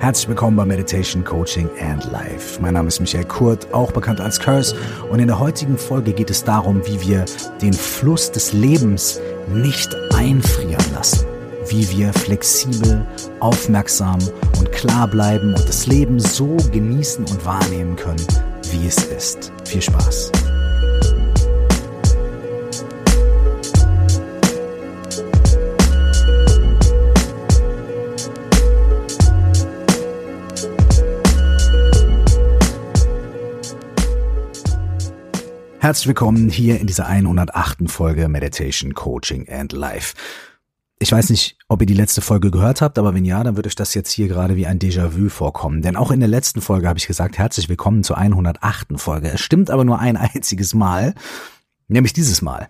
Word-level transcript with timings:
Herzlich 0.00 0.28
willkommen 0.28 0.56
bei 0.56 0.64
Meditation, 0.64 1.24
Coaching 1.24 1.68
and 1.80 2.04
Life. 2.12 2.62
Mein 2.62 2.74
Name 2.74 2.86
ist 2.86 3.00
Michael 3.00 3.24
Kurt, 3.24 3.74
auch 3.74 3.90
bekannt 3.90 4.20
als 4.20 4.38
Curse. 4.38 4.76
Und 5.10 5.18
in 5.18 5.26
der 5.26 5.40
heutigen 5.40 5.76
Folge 5.76 6.12
geht 6.12 6.30
es 6.30 6.44
darum, 6.44 6.86
wie 6.86 7.00
wir 7.00 7.24
den 7.60 7.72
Fluss 7.72 8.30
des 8.30 8.52
Lebens 8.52 9.20
nicht 9.52 9.96
einfrieren 10.14 10.84
lassen. 10.94 11.26
Wie 11.66 11.90
wir 11.90 12.12
flexibel, 12.12 13.04
aufmerksam 13.40 14.20
und 14.60 14.70
klar 14.70 15.08
bleiben 15.08 15.54
und 15.54 15.68
das 15.68 15.88
Leben 15.88 16.20
so 16.20 16.56
genießen 16.72 17.24
und 17.24 17.44
wahrnehmen 17.44 17.96
können, 17.96 18.24
wie 18.70 18.86
es 18.86 19.04
ist. 19.04 19.52
Viel 19.64 19.82
Spaß. 19.82 20.30
Herzlich 35.88 36.08
willkommen 36.08 36.50
hier 36.50 36.78
in 36.78 36.86
dieser 36.86 37.06
108. 37.06 37.90
Folge 37.90 38.28
Meditation, 38.28 38.92
Coaching 38.92 39.48
and 39.48 39.72
Life. 39.72 40.14
Ich 40.98 41.10
weiß 41.10 41.30
nicht, 41.30 41.56
ob 41.66 41.80
ihr 41.80 41.86
die 41.86 41.94
letzte 41.94 42.20
Folge 42.20 42.50
gehört 42.50 42.82
habt, 42.82 42.98
aber 42.98 43.14
wenn 43.14 43.24
ja, 43.24 43.42
dann 43.42 43.56
wird 43.56 43.66
euch 43.66 43.74
das 43.74 43.94
jetzt 43.94 44.10
hier 44.10 44.28
gerade 44.28 44.54
wie 44.54 44.66
ein 44.66 44.78
Déjà-vu 44.78 45.30
vorkommen. 45.30 45.80
Denn 45.80 45.96
auch 45.96 46.10
in 46.10 46.20
der 46.20 46.28
letzten 46.28 46.60
Folge 46.60 46.88
habe 46.88 46.98
ich 46.98 47.06
gesagt, 47.06 47.38
herzlich 47.38 47.70
willkommen 47.70 48.04
zur 48.04 48.18
108. 48.18 49.00
Folge. 49.00 49.30
Es 49.30 49.40
stimmt 49.40 49.70
aber 49.70 49.86
nur 49.86 49.98
ein 49.98 50.18
einziges 50.18 50.74
Mal, 50.74 51.14
nämlich 51.86 52.12
dieses 52.12 52.42
Mal. 52.42 52.68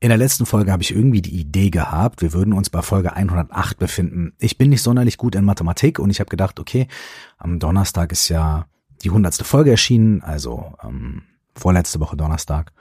In 0.00 0.08
der 0.08 0.16
letzten 0.16 0.46
Folge 0.46 0.72
habe 0.72 0.82
ich 0.82 0.94
irgendwie 0.94 1.20
die 1.20 1.38
Idee 1.38 1.68
gehabt, 1.68 2.22
wir 2.22 2.32
würden 2.32 2.54
uns 2.54 2.70
bei 2.70 2.80
Folge 2.80 3.12
108 3.12 3.78
befinden. 3.78 4.32
Ich 4.38 4.56
bin 4.56 4.70
nicht 4.70 4.80
sonderlich 4.80 5.18
gut 5.18 5.34
in 5.34 5.44
Mathematik 5.44 5.98
und 5.98 6.08
ich 6.08 6.20
habe 6.20 6.30
gedacht, 6.30 6.58
okay, 6.58 6.88
am 7.36 7.58
Donnerstag 7.58 8.12
ist 8.12 8.30
ja 8.30 8.64
die 9.04 9.10
hundertste 9.10 9.44
Folge 9.44 9.72
erschienen, 9.72 10.22
also 10.22 10.72
ähm, 10.82 11.20
vorletzte 11.56 12.00
Woche 12.00 12.16
Donnerstag. 12.16 12.72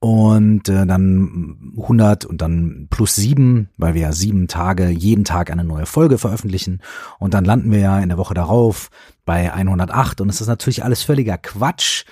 Und 0.00 0.68
äh, 0.68 0.86
dann 0.86 1.72
100 1.78 2.26
und 2.26 2.42
dann 2.42 2.88
plus 2.90 3.14
sieben, 3.14 3.70
weil 3.78 3.94
wir 3.94 4.02
ja 4.02 4.12
sieben 4.12 4.48
Tage 4.48 4.88
jeden 4.90 5.24
Tag 5.24 5.50
eine 5.50 5.64
neue 5.64 5.86
Folge 5.86 6.18
veröffentlichen. 6.18 6.82
Und 7.18 7.32
dann 7.32 7.44
landen 7.46 7.70
wir 7.70 7.78
ja 7.78 7.98
in 8.00 8.10
der 8.10 8.18
Woche 8.18 8.34
darauf 8.34 8.90
bei 9.24 9.52
108. 9.52 10.20
Und 10.20 10.28
es 10.28 10.42
ist 10.42 10.48
natürlich 10.48 10.84
alles 10.84 11.02
völliger 11.02 11.38
Quatsch. 11.38 12.04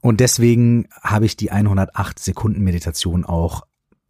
Und 0.00 0.18
deswegen 0.18 0.88
habe 1.00 1.26
ich 1.26 1.36
die 1.36 1.52
108 1.52 2.18
Sekunden 2.18 2.64
Meditation 2.64 3.24
auch 3.24 3.62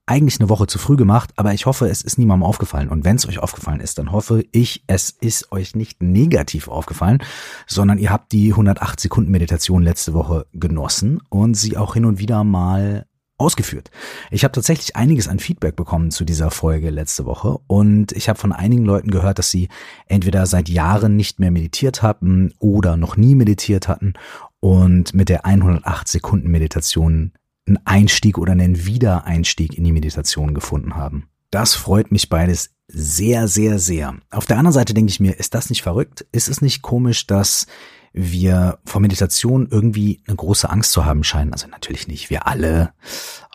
eigentlich 0.07 0.41
eine 0.41 0.49
Woche 0.49 0.67
zu 0.67 0.79
früh 0.79 0.97
gemacht, 0.97 1.31
aber 1.37 1.55
ich 1.55 1.67
hoffe, 1.67 1.89
es 1.89 2.03
ist 2.03 2.19
niemandem 2.19 2.45
aufgefallen. 2.45 2.89
Und 2.89 3.05
wenn 3.05 3.17
es 3.17 3.27
euch 3.29 3.39
aufgefallen 3.39 3.81
ist, 3.81 3.99
dann 3.99 4.11
hoffe 4.11 4.45
ich, 4.51 4.83
es 4.89 5.11
ist 5.11 5.53
euch 5.53 5.77
nicht 5.77 6.03
negativ 6.03 6.69
aufgefallen, 6.69 7.23
sondern 7.67 7.99
ihr 7.99 8.11
habt 8.11 8.33
die 8.33 8.51
108 8.51 8.99
Sekunden 8.99 9.31
Meditation 9.31 9.83
letzte 9.83 10.13
Woche 10.13 10.47
genossen 10.53 11.21
und 11.29 11.55
sie 11.55 11.77
auch 11.77 11.95
hin 11.95 12.05
und 12.05 12.19
wieder 12.19 12.43
mal 12.43 13.07
ausgeführt. 13.39 13.91
Ich 14.31 14.45
habe 14.45 14.53
tatsächlich 14.53 14.95
einiges 14.97 15.29
an 15.29 15.39
Feedback 15.39 15.77
bekommen 15.77 16.11
zu 16.11 16.25
dieser 16.25 16.51
Folge 16.51 16.91
letzte 16.91 17.25
Woche 17.25 17.59
und 17.67 18.13
ich 18.13 18.29
habe 18.29 18.39
von 18.39 18.53
einigen 18.53 18.85
Leuten 18.85 19.11
gehört, 19.11 19.39
dass 19.39 19.51
sie 19.51 19.69
entweder 20.07 20.47
seit 20.47 20.69
Jahren 20.69 21.17
nicht 21.17 21.41
mehr 21.41 21.51
meditiert 21.51 22.03
hatten 22.03 22.55
oder 22.59 22.97
noch 22.97 23.17
nie 23.17 23.35
meditiert 23.35 23.89
hatten 23.89 24.15
und 24.61 25.15
mit 25.15 25.29
der 25.29 25.45
108 25.45 26.07
Sekunden 26.07 26.51
Meditation 26.51 27.33
einen 27.67 27.79
Einstieg 27.85 28.39
oder 28.39 28.53
einen 28.53 28.87
Wiedereinstieg 28.87 29.77
in 29.77 29.85
die 29.85 29.93
Meditation 29.93 30.55
gefunden 30.55 30.97
haben. 30.97 31.29
Das 31.51 31.75
freut 31.75 32.11
mich 32.11 32.29
beides 32.29 32.71
sehr, 32.89 33.49
sehr, 33.49 33.79
sehr. 33.79 34.15
Auf 34.31 34.47
der 34.47 34.59
anderen 34.59 34.73
Seite 34.73 34.95
denke 34.95 35.11
ich 35.11 35.21
mir, 35.21 35.39
ist 35.39 35.55
das 35.55 35.71
nicht 35.71 35.83
verrückt? 35.83 36.27
Ist 36.33 36.49
es 36.49 36.61
nicht 36.61 36.83
komisch, 36.83 37.27
dass 37.27 37.67
wir 38.13 38.79
vor 38.85 39.01
Meditation 39.01 39.69
irgendwie 39.71 40.23
eine 40.27 40.37
große 40.37 40.69
Angst 40.69 40.93
zu 40.93 41.05
haben 41.05 41.25
scheinen? 41.25 41.53
Also 41.53 41.69
natürlich 41.69 42.09
nicht 42.09 42.31
wir 42.31 42.47
alle, 42.47 42.93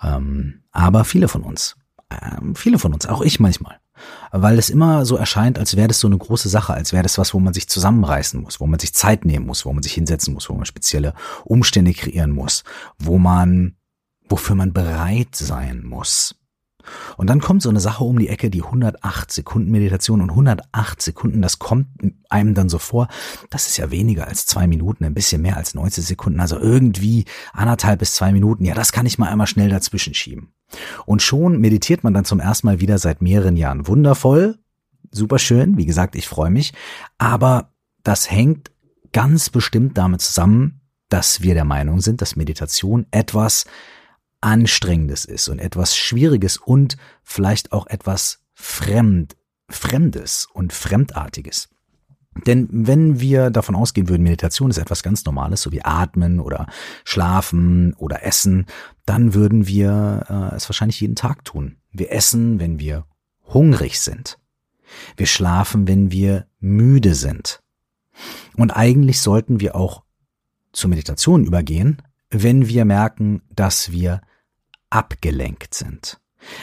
ähm, 0.04 0.64
aber 0.72 1.06
viele 1.06 1.28
von 1.28 1.44
uns. 1.44 1.76
Ähm, 2.10 2.56
viele 2.56 2.80
von 2.80 2.94
uns, 2.94 3.06
auch 3.06 3.22
ich 3.22 3.40
manchmal. 3.40 3.80
Weil 4.32 4.60
es 4.60 4.70
immer 4.70 5.06
so 5.06 5.16
erscheint, 5.16 5.58
als 5.58 5.76
wäre 5.76 5.88
das 5.88 6.00
so 6.00 6.08
eine 6.08 6.18
große 6.18 6.50
Sache, 6.50 6.74
als 6.74 6.94
wäre 6.94 7.04
das 7.04 7.18
was, 7.18 7.34
wo 7.34 7.40
man 7.40 7.54
sich 7.54 7.68
zusammenreißen 7.68 8.40
muss, 8.40 8.60
wo 8.60 8.68
man 8.68 8.80
sich 8.80 8.94
Zeit 8.94 9.26
nehmen 9.26 9.48
muss, 9.48 9.66
wo 9.66 9.74
man 9.74 9.82
sich 9.82 9.94
hinsetzen 9.94 10.34
muss, 10.34 10.50
wo 10.50 10.54
man 10.54 10.66
spezielle 10.66 11.14
Umstände 11.46 11.94
kreieren 11.94 12.32
muss, 12.32 12.64
wo 13.00 13.18
man 13.18 13.76
wofür 14.30 14.56
man 14.56 14.74
bereit 14.74 15.36
sein 15.36 15.84
muss. 15.84 16.36
Und 17.18 17.30
dann 17.30 17.42
kommt 17.42 17.62
so 17.62 17.70
eine 17.70 17.80
Sache 17.80 18.04
um 18.04 18.18
die 18.18 18.30
Ecke, 18.30 18.50
die 18.50 18.64
108 18.64 19.32
Sekunden 19.32 19.72
Meditation 19.72 20.22
und 20.22 20.30
108 20.30 21.02
Sekunden, 21.02 21.42
das 21.42 21.60
kommt 21.60 21.88
einem 22.30 22.54
dann 22.54 22.70
so 22.70 22.78
vor, 22.78 23.08
das 23.50 23.68
ist 23.68 23.78
ja 23.78 23.92
weniger 23.92 24.28
als 24.28 24.46
zwei 24.46 24.68
Minuten, 24.68 25.04
ein 25.04 25.14
bisschen 25.14 25.42
mehr 25.42 25.58
als 25.58 25.74
90 25.74 26.06
Sekunden, 26.06 26.40
also 26.40 26.58
irgendwie 26.58 27.26
anderthalb 27.54 28.00
bis 28.00 28.14
zwei 28.14 28.32
Minuten, 28.32 28.66
ja, 28.66 28.74
das 28.74 28.92
kann 28.92 29.06
ich 29.06 29.18
mal 29.18 29.30
einmal 29.30 29.48
schnell 29.48 29.70
dazwischen 29.70 30.14
schieben. 30.14 30.54
Und 31.06 31.22
schon 31.22 31.60
meditiert 31.60 32.04
man 32.04 32.14
dann 32.14 32.26
zum 32.26 32.40
ersten 32.40 32.68
Mal 32.68 32.80
wieder 32.80 32.98
seit 32.98 33.22
mehreren 33.22 33.58
Jahren. 33.58 33.88
Wundervoll, 33.88 34.58
super 35.12 35.40
schön, 35.40 35.78
wie 35.78 35.86
gesagt, 35.86 36.16
ich 36.16 36.28
freue 36.28 36.52
mich, 36.52 36.74
aber 37.18 37.72
das 38.04 38.30
hängt 38.32 38.72
ganz 39.12 39.50
bestimmt 39.50 39.98
damit 39.98 40.22
zusammen, 40.22 40.82
dass 41.10 41.42
wir 41.42 41.54
der 41.54 41.66
Meinung 41.66 42.02
sind, 42.02 42.22
dass 42.22 42.36
Meditation 42.36 43.06
etwas 43.12 43.66
Anstrengendes 44.42 45.26
ist 45.26 45.48
und 45.48 45.60
etwas 45.60 45.96
Schwieriges 45.96 46.58
und 46.58 46.98
vielleicht 47.24 47.72
auch 47.72 47.88
etwas 47.88 48.40
Fremd, 48.54 49.36
Fremdes 49.70 50.48
und 50.52 50.74
Fremdartiges. 50.74 51.70
Denn 52.46 52.68
wenn 52.72 53.20
wir 53.20 53.50
davon 53.50 53.76
ausgehen 53.76 54.10
würden, 54.10 54.24
Meditation 54.24 54.70
ist 54.70 54.78
etwas 54.78 55.02
ganz 55.02 55.26
Normales, 55.26 55.62
so 55.62 55.72
wie 55.72 55.84
Atmen 55.84 56.40
oder 56.40 56.68
Schlafen 57.04 57.94
oder 57.96 58.24
Essen, 58.24 58.68
dann 59.06 59.34
würden 59.34 59.68
wir 59.68 60.26
äh, 60.30 60.56
es 60.56 60.70
wahrscheinlich 60.70 61.02
jeden 61.02 61.16
Tag 61.16 61.46
tun. 61.46 61.78
Wir 61.92 62.12
essen, 62.12 62.60
wenn 62.60 62.80
wir 62.80 63.06
hungrig 63.46 64.00
sind. 64.00 64.38
Wir 65.16 65.26
schlafen, 65.26 65.88
wenn 65.88 66.12
wir 66.12 66.48
müde 66.60 67.16
sind. 67.16 67.62
Und 68.56 68.72
eigentlich 68.72 69.22
sollten 69.22 69.60
wir 69.60 69.76
auch 69.76 70.04
zur 70.74 70.90
Meditation 70.90 71.46
übergehen, 71.46 72.02
wenn 72.30 72.68
wir 72.68 72.86
merken, 72.86 73.42
dass 73.54 73.92
wir 73.92 74.22
abgelenkt 74.90 75.74
sind. 75.74 76.20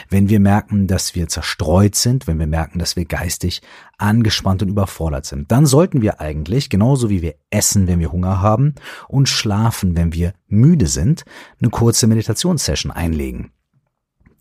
Wenn 0.08 0.28
wir 0.28 0.40
merken, 0.40 0.86
dass 0.86 1.14
wir 1.14 1.28
zerstreut 1.28 1.94
sind, 1.94 2.26
wenn 2.26 2.38
wir 2.38 2.46
merken, 2.46 2.78
dass 2.78 2.96
wir 2.96 3.04
geistig 3.04 3.60
angespannt 3.98 4.62
und 4.62 4.68
überfordert 4.68 5.26
sind, 5.26 5.50
dann 5.50 5.66
sollten 5.66 6.00
wir 6.00 6.20
eigentlich, 6.20 6.70
genauso 6.70 7.10
wie 7.10 7.22
wir 7.22 7.34
essen, 7.50 7.86
wenn 7.86 7.98
wir 7.98 8.12
Hunger 8.12 8.40
haben 8.40 8.74
und 9.08 9.28
schlafen, 9.28 9.96
wenn 9.96 10.12
wir 10.12 10.32
müde 10.46 10.86
sind, 10.86 11.24
eine 11.60 11.70
kurze 11.70 12.06
Meditationssession 12.06 12.92
einlegen. 12.92 13.50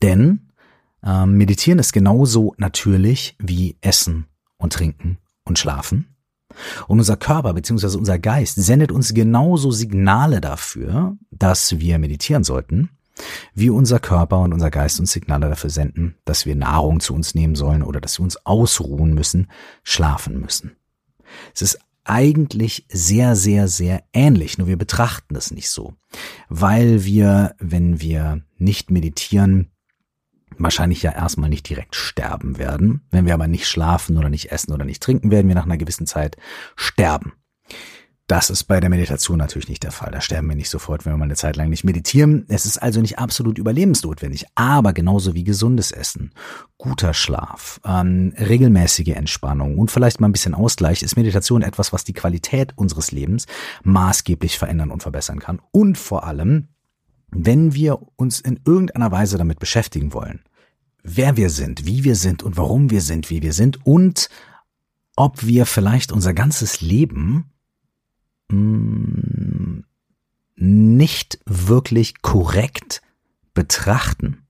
Denn 0.01 0.51
äh, 1.03 1.25
meditieren 1.25 1.79
ist 1.79 1.93
genauso 1.93 2.53
natürlich 2.57 3.35
wie 3.39 3.77
Essen 3.81 4.27
und 4.57 4.73
Trinken 4.73 5.17
und 5.43 5.59
Schlafen. 5.59 6.12
Und 6.87 6.99
unser 6.99 7.17
Körper 7.17 7.53
bzw. 7.53 7.97
unser 7.97 8.19
Geist 8.19 8.55
sendet 8.55 8.91
uns 8.91 9.13
genauso 9.13 9.71
Signale 9.71 10.41
dafür, 10.41 11.17
dass 11.31 11.79
wir 11.79 11.99
meditieren 11.99 12.43
sollten, 12.43 12.89
wie 13.53 13.69
unser 13.69 13.99
Körper 13.99 14.39
und 14.39 14.53
unser 14.53 14.71
Geist 14.71 14.99
uns 14.99 15.11
Signale 15.11 15.49
dafür 15.49 15.69
senden, 15.69 16.15
dass 16.25 16.45
wir 16.45 16.55
Nahrung 16.55 16.99
zu 16.99 17.13
uns 17.13 17.35
nehmen 17.35 17.55
sollen 17.55 17.83
oder 17.83 18.01
dass 18.01 18.19
wir 18.19 18.23
uns 18.23 18.45
ausruhen 18.45 19.13
müssen, 19.13 19.47
schlafen 19.83 20.39
müssen. 20.39 20.75
Es 21.53 21.61
ist 21.61 21.79
eigentlich 22.05 22.85
sehr, 22.89 23.35
sehr, 23.35 23.67
sehr 23.67 24.03
ähnlich, 24.13 24.57
nur 24.57 24.67
wir 24.67 24.77
betrachten 24.77 25.35
das 25.35 25.51
nicht 25.51 25.69
so, 25.69 25.93
weil 26.49 27.05
wir, 27.05 27.55
wenn 27.59 28.01
wir 28.01 28.41
nicht 28.57 28.91
meditieren, 28.91 29.69
wahrscheinlich 30.57 31.03
ja 31.03 31.11
erstmal 31.11 31.49
nicht 31.49 31.67
direkt 31.67 31.95
sterben 31.95 32.57
werden. 32.57 33.01
Wenn 33.11 33.25
wir 33.25 33.33
aber 33.33 33.47
nicht 33.47 33.67
schlafen 33.67 34.17
oder 34.17 34.29
nicht 34.29 34.51
essen 34.51 34.73
oder 34.73 34.85
nicht 34.85 35.01
trinken, 35.01 35.31
werden 35.31 35.47
wir 35.47 35.55
nach 35.55 35.65
einer 35.65 35.77
gewissen 35.77 36.07
Zeit 36.07 36.37
sterben. 36.75 37.33
Das 38.27 38.49
ist 38.49 38.63
bei 38.63 38.79
der 38.79 38.89
Meditation 38.89 39.37
natürlich 39.37 39.67
nicht 39.67 39.83
der 39.83 39.91
Fall. 39.91 40.09
Da 40.11 40.21
sterben 40.21 40.47
wir 40.47 40.55
nicht 40.55 40.69
sofort, 40.69 41.05
wenn 41.05 41.11
wir 41.11 41.17
mal 41.17 41.25
eine 41.25 41.35
Zeit 41.35 41.57
lang 41.57 41.69
nicht 41.69 41.83
meditieren. 41.83 42.45
Es 42.47 42.65
ist 42.65 42.77
also 42.77 43.01
nicht 43.01 43.19
absolut 43.19 43.57
überlebensnotwendig, 43.57 44.45
aber 44.55 44.93
genauso 44.93 45.33
wie 45.33 45.43
gesundes 45.43 45.91
Essen, 45.91 46.31
guter 46.77 47.13
Schlaf, 47.13 47.81
ähm, 47.85 48.33
regelmäßige 48.39 49.09
Entspannung 49.09 49.77
und 49.77 49.91
vielleicht 49.91 50.21
mal 50.21 50.29
ein 50.29 50.31
bisschen 50.31 50.53
Ausgleich 50.53 51.03
ist 51.03 51.17
Meditation 51.17 51.63
etwas, 51.63 51.91
was 51.91 52.05
die 52.05 52.13
Qualität 52.13 52.71
unseres 52.77 53.11
Lebens 53.11 53.45
maßgeblich 53.83 54.57
verändern 54.57 54.91
und 54.91 55.03
verbessern 55.03 55.39
kann. 55.39 55.59
Und 55.71 55.97
vor 55.97 56.23
allem, 56.23 56.69
wenn 57.35 57.73
wir 57.73 57.99
uns 58.15 58.39
in 58.39 58.59
irgendeiner 58.65 59.11
Weise 59.11 59.37
damit 59.37 59.59
beschäftigen 59.59 60.13
wollen, 60.13 60.41
wer 61.03 61.37
wir 61.37 61.49
sind, 61.49 61.85
wie 61.85 62.03
wir 62.03 62.15
sind 62.15 62.43
und 62.43 62.57
warum 62.57 62.89
wir 62.89 63.01
sind, 63.01 63.29
wie 63.29 63.41
wir 63.41 63.53
sind 63.53 63.85
und 63.85 64.29
ob 65.15 65.45
wir 65.45 65.65
vielleicht 65.65 66.11
unser 66.11 66.33
ganzes 66.33 66.81
Leben 66.81 67.53
Mm, 68.53 69.83
nicht 70.55 71.39
wirklich 71.45 72.21
korrekt 72.21 73.01
betrachten, 73.53 74.45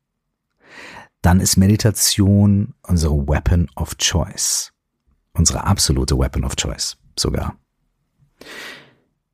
dann 1.22 1.40
ist 1.40 1.58
Meditation 1.58 2.74
unsere 2.82 3.16
Weapon 3.28 3.70
of 3.76 3.98
Choice. 3.98 4.74
Unsere 5.34 5.64
absolute 5.64 6.18
Weapon 6.18 6.44
of 6.44 6.56
Choice. 6.56 6.98
sogar. 7.18 7.56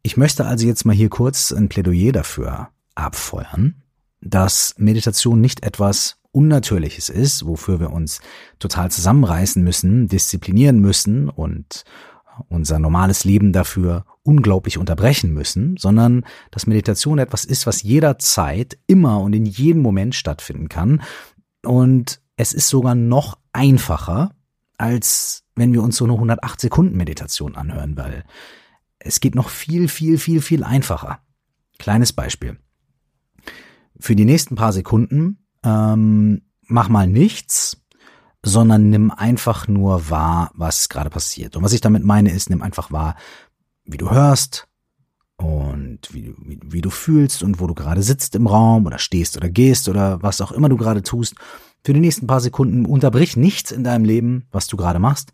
Ich 0.01 0.17
möchte 0.17 0.45
also 0.45 0.67
jetzt 0.67 0.85
mal 0.85 0.95
hier 0.95 1.09
kurz 1.09 1.51
ein 1.51 1.69
Plädoyer 1.69 2.11
dafür 2.11 2.69
abfeuern, 2.99 3.81
dass 4.21 4.75
Meditation 4.77 5.41
nicht 5.41 5.63
etwas 5.63 6.17
Unnatürliches 6.31 7.09
ist, 7.09 7.45
wofür 7.45 7.79
wir 7.79 7.91
uns 7.91 8.21
total 8.59 8.91
zusammenreißen 8.91 9.63
müssen, 9.63 10.07
disziplinieren 10.07 10.79
müssen 10.79 11.29
und 11.29 11.83
unser 12.47 12.79
normales 12.79 13.23
Leben 13.23 13.51
dafür 13.51 14.05
unglaublich 14.23 14.77
unterbrechen 14.77 15.33
müssen, 15.33 15.75
sondern 15.77 16.25
dass 16.51 16.67
Meditation 16.67 17.19
etwas 17.19 17.45
ist, 17.45 17.65
was 17.65 17.81
jederzeit, 17.81 18.77
immer 18.87 19.19
und 19.21 19.33
in 19.33 19.45
jedem 19.45 19.81
Moment 19.81 20.15
stattfinden 20.15 20.69
kann. 20.69 21.01
Und 21.65 22.21
es 22.37 22.53
ist 22.53 22.69
sogar 22.69 22.95
noch 22.95 23.37
einfacher, 23.51 24.31
als 24.77 25.43
wenn 25.55 25.73
wir 25.73 25.83
uns 25.83 25.97
so 25.97 26.05
eine 26.05 26.13
108 26.13 26.61
Sekunden 26.61 26.95
Meditation 26.95 27.55
anhören, 27.55 27.97
weil 27.97 28.23
es 28.99 29.19
geht 29.19 29.35
noch 29.35 29.49
viel, 29.49 29.87
viel, 29.87 30.17
viel, 30.17 30.41
viel 30.41 30.63
einfacher. 30.63 31.19
Kleines 31.79 32.13
Beispiel. 32.13 32.57
Für 33.99 34.15
die 34.15 34.25
nächsten 34.25 34.55
paar 34.55 34.73
Sekunden 34.73 35.45
ähm, 35.63 36.41
mach 36.67 36.89
mal 36.89 37.07
nichts, 37.07 37.81
sondern 38.43 38.89
nimm 38.89 39.11
einfach 39.11 39.67
nur 39.67 40.09
wahr, 40.09 40.51
was 40.53 40.89
gerade 40.89 41.09
passiert. 41.09 41.55
Und 41.55 41.63
was 41.63 41.73
ich 41.73 41.81
damit 41.81 42.03
meine, 42.03 42.31
ist, 42.31 42.49
nimm 42.49 42.61
einfach 42.61 42.91
wahr, 42.91 43.15
wie 43.83 43.97
du 43.97 44.11
hörst 44.11 44.67
und 45.35 46.13
wie, 46.13 46.33
wie, 46.37 46.59
wie 46.63 46.81
du 46.81 46.89
fühlst 46.89 47.43
und 47.43 47.59
wo 47.59 47.67
du 47.67 47.73
gerade 47.73 48.03
sitzt 48.03 48.35
im 48.35 48.47
Raum 48.47 48.85
oder 48.85 48.99
stehst 48.99 49.35
oder 49.35 49.49
gehst 49.49 49.89
oder 49.89 50.21
was 50.21 50.41
auch 50.41 50.51
immer 50.51 50.69
du 50.69 50.77
gerade 50.77 51.01
tust. 51.01 51.35
Für 51.83 51.93
die 51.93 51.99
nächsten 51.99 52.27
paar 52.27 52.41
Sekunden 52.41 52.85
unterbrich 52.85 53.37
nichts 53.37 53.71
in 53.71 53.83
deinem 53.83 54.05
Leben, 54.05 54.47
was 54.51 54.67
du 54.67 54.77
gerade 54.77 54.99
machst, 54.99 55.31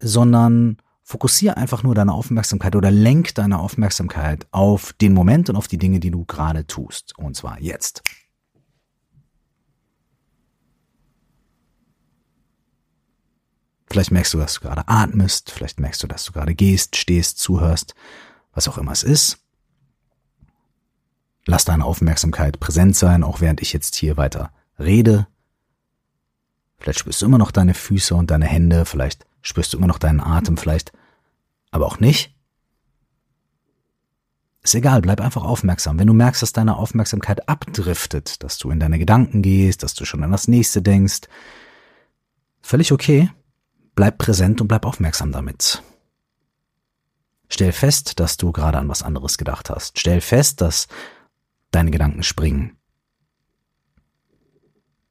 sondern 0.00 0.78
fokussiere 1.06 1.56
einfach 1.56 1.84
nur 1.84 1.94
deine 1.94 2.12
Aufmerksamkeit 2.12 2.74
oder 2.74 2.90
lenk 2.90 3.32
deine 3.36 3.60
Aufmerksamkeit 3.60 4.44
auf 4.50 4.92
den 4.94 5.14
Moment 5.14 5.48
und 5.48 5.54
auf 5.54 5.68
die 5.68 5.78
Dinge, 5.78 6.00
die 6.00 6.10
du 6.10 6.24
gerade 6.24 6.66
tust. 6.66 7.16
Und 7.16 7.36
zwar 7.36 7.60
jetzt. 7.60 8.02
Vielleicht 13.88 14.10
merkst 14.10 14.34
du, 14.34 14.38
dass 14.38 14.54
du 14.54 14.60
gerade 14.62 14.88
atmest, 14.88 15.52
vielleicht 15.52 15.78
merkst 15.78 16.02
du, 16.02 16.08
dass 16.08 16.24
du 16.24 16.32
gerade 16.32 16.56
gehst, 16.56 16.96
stehst, 16.96 17.38
zuhörst, 17.38 17.94
was 18.52 18.66
auch 18.66 18.76
immer 18.76 18.90
es 18.90 19.04
ist. 19.04 19.38
Lass 21.46 21.64
deine 21.64 21.84
Aufmerksamkeit 21.84 22.58
präsent 22.58 22.96
sein, 22.96 23.22
auch 23.22 23.40
während 23.40 23.62
ich 23.62 23.72
jetzt 23.72 23.94
hier 23.94 24.16
weiter 24.16 24.52
rede. 24.76 25.28
Vielleicht 26.78 26.98
spürst 26.98 27.22
du 27.22 27.26
immer 27.26 27.38
noch 27.38 27.52
deine 27.52 27.74
Füße 27.74 28.12
und 28.16 28.32
deine 28.32 28.46
Hände, 28.46 28.84
vielleicht 28.84 29.24
spürst 29.46 29.72
du 29.72 29.78
immer 29.78 29.86
noch 29.86 29.98
deinen 29.98 30.20
Atem, 30.20 30.56
vielleicht 30.56 30.92
aber 31.70 31.86
auch 31.86 32.00
nicht. 32.00 32.34
Ist 34.62 34.74
egal, 34.74 35.00
bleib 35.00 35.20
einfach 35.20 35.44
aufmerksam. 35.44 35.98
Wenn 35.98 36.08
du 36.08 36.12
merkst, 36.12 36.42
dass 36.42 36.52
deine 36.52 36.76
Aufmerksamkeit 36.76 37.48
abdriftet, 37.48 38.42
dass 38.42 38.58
du 38.58 38.70
in 38.70 38.80
deine 38.80 38.98
Gedanken 38.98 39.42
gehst, 39.42 39.84
dass 39.84 39.94
du 39.94 40.04
schon 40.04 40.24
an 40.24 40.32
das 40.32 40.48
nächste 40.48 40.82
denkst, 40.82 41.28
völlig 42.60 42.90
okay. 42.90 43.30
Bleib 43.94 44.18
präsent 44.18 44.60
und 44.60 44.68
bleib 44.68 44.84
aufmerksam 44.84 45.30
damit. 45.30 45.82
Stell 47.48 47.72
fest, 47.72 48.18
dass 48.18 48.36
du 48.36 48.50
gerade 48.50 48.78
an 48.78 48.88
was 48.88 49.02
anderes 49.02 49.38
gedacht 49.38 49.70
hast. 49.70 49.98
Stell 49.98 50.20
fest, 50.20 50.60
dass 50.60 50.88
deine 51.70 51.92
Gedanken 51.92 52.24
springen. 52.24 52.76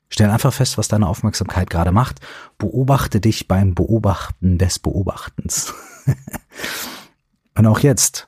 Stell 0.10 0.30
einfach 0.30 0.54
fest, 0.54 0.78
was 0.78 0.88
deine 0.88 1.08
Aufmerksamkeit 1.08 1.70
gerade 1.70 1.92
macht. 1.92 2.20
Beobachte 2.58 3.20
dich 3.20 3.48
beim 3.48 3.74
Beobachten 3.76 4.58
des 4.58 4.80
Beobachtens. 4.80 5.74
und 7.56 7.66
auch 7.66 7.80
jetzt, 7.80 8.28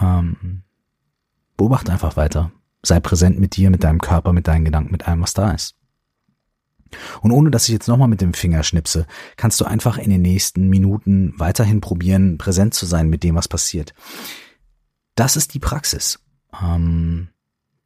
ähm, 0.00 0.62
beobachte 1.56 1.92
einfach 1.92 2.16
weiter. 2.16 2.52
Sei 2.82 3.00
präsent 3.00 3.38
mit 3.38 3.56
dir, 3.56 3.70
mit 3.70 3.84
deinem 3.84 4.00
Körper, 4.00 4.32
mit 4.32 4.48
deinen 4.48 4.64
Gedanken, 4.64 4.92
mit 4.92 5.06
allem, 5.06 5.22
was 5.22 5.34
da 5.34 5.52
ist. 5.52 5.76
Und 7.20 7.32
ohne 7.32 7.50
dass 7.50 7.68
ich 7.68 7.72
jetzt 7.72 7.88
nochmal 7.88 8.08
mit 8.08 8.20
dem 8.20 8.34
Finger 8.34 8.62
schnipse, 8.62 9.06
kannst 9.36 9.60
du 9.60 9.64
einfach 9.64 9.98
in 9.98 10.10
den 10.10 10.22
nächsten 10.22 10.68
Minuten 10.68 11.34
weiterhin 11.36 11.80
probieren, 11.80 12.38
präsent 12.38 12.74
zu 12.74 12.86
sein 12.86 13.08
mit 13.08 13.22
dem, 13.22 13.34
was 13.34 13.48
passiert. 13.48 13.94
Das 15.14 15.36
ist 15.36 15.54
die 15.54 15.58
Praxis. 15.58 16.20
Ähm, 16.62 17.28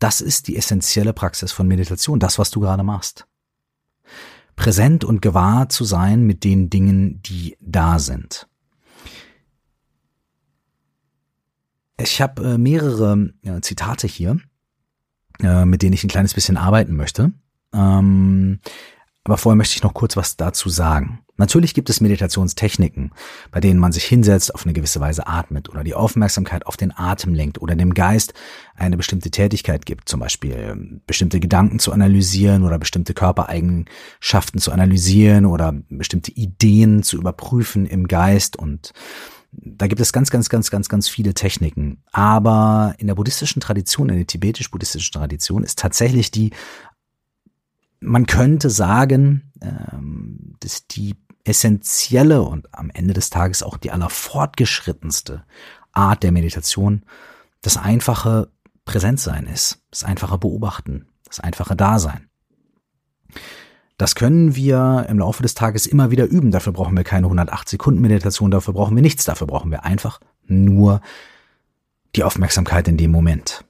das 0.03 0.21
ist 0.21 0.49
die 0.49 0.57
essentielle 0.57 1.13
Praxis 1.13 1.53
von 1.53 1.69
Meditation, 1.69 2.19
das, 2.19 2.39
was 2.39 2.51
du 2.51 2.61
gerade 2.61 2.83
machst. 2.83 3.27
Präsent 4.57 5.05
und 5.05 5.23
gewahr 5.23 5.69
zu 5.69 5.85
sein 5.85 6.25
mit 6.25 6.43
den 6.43 6.71
Dingen, 6.71 7.23
die 7.23 7.57
da 7.61 8.01
sind. 8.01 8.49
Ich 12.01 12.21
habe 12.21 12.55
äh, 12.55 12.59
mehrere 12.59 13.33
äh, 13.43 13.61
Zitate 13.61 14.09
hier, 14.09 14.39
äh, 15.41 15.65
mit 15.65 15.83
denen 15.83 15.93
ich 15.93 16.03
ein 16.03 16.11
kleines 16.11 16.35
bisschen 16.35 16.57
arbeiten 16.57 16.97
möchte. 16.97 17.33
Ähm, 17.73 18.59
aber 19.25 19.37
vorher 19.37 19.57
möchte 19.57 19.77
ich 19.77 19.83
noch 19.83 19.95
kurz 19.95 20.17
was 20.17 20.37
dazu 20.37 20.69
sagen. 20.69 21.21
Natürlich 21.37 21.75
gibt 21.75 21.89
es 21.91 22.01
Meditationstechniken, 22.01 23.13
bei 23.51 23.61
denen 23.61 23.81
man 23.81 23.91
sich 23.91 24.05
hinsetzt, 24.05 24.55
auf 24.55 24.65
eine 24.65 24.75
gewisse 24.75 25.01
Weise 25.01 25.27
atmet 25.27 25.71
oder 25.71 25.83
die 25.83 25.95
Aufmerksamkeit 25.95 26.67
auf 26.67 26.77
den 26.77 26.97
Atem 26.97 27.35
lenkt 27.35 27.61
oder 27.61 27.75
dem 27.75 27.95
Geist 27.95 28.35
eine 28.77 28.97
bestimmte 28.97 29.31
Tätigkeit 29.31 29.87
gibt, 29.87 30.09
zum 30.09 30.21
Beispiel 30.21 30.55
ähm, 30.57 31.01
bestimmte 31.07 31.41
Gedanken 31.41 31.79
zu 31.79 31.91
analysieren 31.91 32.65
oder 32.65 32.79
bestimmte 32.79 33.15
Körpereigenschaften 33.15 34.61
zu 34.61 34.73
analysieren 34.73 35.47
oder 35.47 35.73
bestimmte 35.89 36.33
Ideen 36.33 37.03
zu 37.03 37.17
überprüfen 37.17 37.87
im 37.87 38.09
Geist 38.09 38.57
und 38.57 38.93
da 39.55 39.87
gibt 39.87 40.01
es 40.01 40.15
ganz, 40.15 40.31
ganz, 40.31 40.49
ganz, 40.49 40.71
ganz, 40.71 40.89
ganz 40.89 41.11
viele 41.11 41.35
Techniken. 41.35 42.03
Aber 42.11 42.95
in 42.97 43.07
der 43.07 43.15
buddhistischen 43.15 43.61
Tradition, 43.61 44.09
in 44.09 44.17
der 44.17 44.27
tibetisch-buddhistischen 44.27 45.13
Tradition 45.13 45.63
ist 45.63 45.79
tatsächlich 45.79 46.31
die 46.31 46.53
man 48.03 48.27
könnte 48.27 48.71
sagen, 48.71 49.53
ähm, 49.61 50.57
dass 50.61 50.87
die 50.87 51.15
essentielle 51.45 52.43
und 52.43 52.73
am 52.75 52.91
Ende 52.91 53.15
des 53.15 53.31
Tages 53.31 53.63
auch 53.63 53.77
die 53.77 53.91
allerfortgeschrittenste 53.91 55.45
Art 55.93 56.23
der 56.23 56.33
Meditation 56.33 57.05
das 57.63 57.77
einfache 57.77 58.49
Präsentsein 58.85 59.47
ist, 59.47 59.83
das 59.91 60.05
einfache 60.05 60.39
Beobachten, 60.39 61.07
das 61.25 61.41
einfache 61.41 61.77
Dasein. 61.77 62.29
Das 63.99 64.15
können 64.15 64.57
wir 64.57 65.07
im 65.09 65.19
Laufe 65.19 65.43
des 65.43 65.55
Tages 65.55 65.87
immer 65.87 66.11
wieder 66.11 66.25
üben. 66.27 66.51
Dafür 66.51 66.73
brauchen 66.73 66.97
wir 66.97 67.05
keine 67.05 67.27
108 67.27 67.69
Sekunden 67.69 68.01
Meditation, 68.01 68.51
dafür 68.51 68.75
brauchen 68.75 68.97
wir 68.97 69.03
nichts, 69.03 69.25
dafür 69.25 69.47
brauchen 69.47 69.71
wir 69.71 69.85
einfach 69.85 70.21
nur 70.47 71.01
die 72.17 72.25
Aufmerksamkeit 72.25 72.89
in 72.89 72.97
dem 72.97 73.11
Moment. 73.11 73.65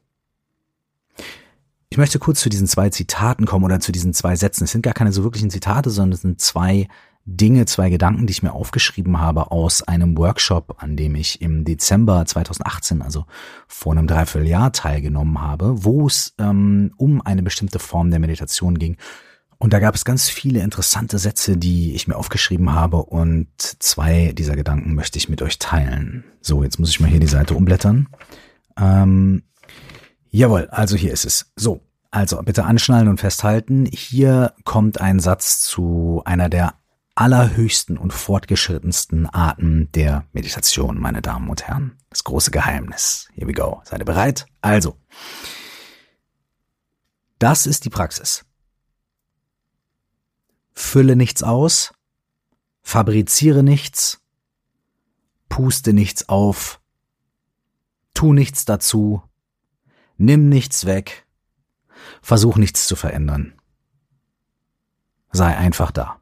Ich 1.93 1.99
möchte 1.99 2.19
kurz 2.19 2.41
zu 2.41 2.49
diesen 2.49 2.67
zwei 2.67 2.89
Zitaten 2.89 3.45
kommen 3.45 3.67
oder 3.67 3.79
zu 3.79 3.93
diesen 3.93 4.15
zwei 4.15 4.35
Sätzen. 4.35 4.65
Es 4.65 4.71
sind 4.71 4.81
gar 4.81 4.95
keine 4.95 5.13
so 5.13 5.25
wirklichen 5.25 5.51
Zitate, 5.51 5.91
sondern 5.91 6.15
es 6.15 6.23
sind 6.23 6.41
zwei 6.41 6.89
Dinge, 7.27 7.67
zwei 7.67 7.91
Gedanken, 7.91 8.27
die 8.27 8.31
ich 8.31 8.43
mir 8.43 8.55
aufgeschrieben 8.55 9.21
habe 9.21 9.51
aus 9.51 9.83
einem 9.83 10.17
Workshop, 10.17 10.83
an 10.83 10.97
dem 10.97 11.15
ich 11.17 11.43
im 11.43 11.67
Dezember 11.67 12.25
2018, 12.25 13.03
also 13.03 13.27
vor 13.69 13.93
einem 13.93 14.07
Dreivierteljahr 14.07 14.73
teilgenommen 14.73 15.43
habe, 15.43 15.85
wo 15.85 16.07
es 16.07 16.33
ähm, 16.39 16.95
um 16.97 17.21
eine 17.21 17.43
bestimmte 17.43 17.79
Form 17.79 18.11
der 18.11 18.21
Meditation 18.21 18.79
ging. 18.79 18.97
Und 19.59 19.75
da 19.75 19.79
gab 19.79 19.95
es 19.95 20.07
ganz 20.07 20.31
viele 20.31 20.61
interessante 20.61 21.19
Sätze, 21.19 21.59
die 21.59 21.95
ich 21.95 22.09
mir 22.09 22.17
aufgeschrieben 22.17 22.73
habe 22.73 23.03
und 23.03 23.49
zwei 23.59 24.33
dieser 24.33 24.57
Gedanken 24.57 24.95
möchte 24.95 25.19
ich 25.19 25.29
mit 25.29 25.43
euch 25.43 25.59
teilen. 25.59 26.25
So, 26.41 26.63
jetzt 26.63 26.79
muss 26.79 26.89
ich 26.89 27.01
mal 27.01 27.11
hier 27.11 27.21
die 27.21 27.27
Seite 27.27 27.53
umblättern. 27.53 28.09
Ähm, 28.79 29.43
Jawohl, 30.35 30.67
also 30.71 30.97
hier 30.97 31.13
ist 31.13 31.27
es. 31.27 31.53
So, 31.57 31.83
also 32.11 32.41
bitte 32.43 32.65
anschnallen 32.65 33.09
und 33.09 33.21
festhalten. 33.21 33.85
Hier 33.85 34.55
kommt 34.65 34.99
ein 34.99 35.21
Satz 35.21 35.61
zu 35.61 36.23
einer 36.25 36.49
der 36.49 36.75
allerhöchsten 37.15 37.99
und 37.99 38.15
fortgeschrittensten 38.15 39.27
Arten 39.27 39.93
der 39.93 40.27
Meditation, 40.33 40.99
meine 40.99 41.21
Damen 41.21 41.51
und 41.51 41.65
Herren. 41.65 41.99
Das 42.09 42.25
große 42.25 42.51
Geheimnis. 42.51 43.29
Here 43.35 43.47
we 43.47 43.53
go. 43.53 43.83
Seid 43.85 44.01
ihr 44.01 44.07
bereit? 44.07 44.47
Also. 44.63 44.97
Das 47.39 47.67
ist 47.67 47.85
die 47.85 47.91
Praxis. 47.91 48.47
Fülle 50.73 51.15
nichts 51.15 51.43
aus, 51.43 51.93
fabriziere 52.81 53.63
nichts, 53.63 54.23
puste 55.51 55.93
nichts 55.93 56.31
auf, 56.31 56.81
tu 58.15 58.33
nichts 58.33 58.65
dazu, 58.65 59.23
Nimm 60.17 60.49
nichts 60.49 60.87
weg. 60.87 61.27
Versuch 62.21 62.57
nichts 62.57 62.87
zu 62.87 62.97
verändern. 62.97 63.55
Sei 65.33 65.57
einfach 65.57 65.91
da. 65.91 66.21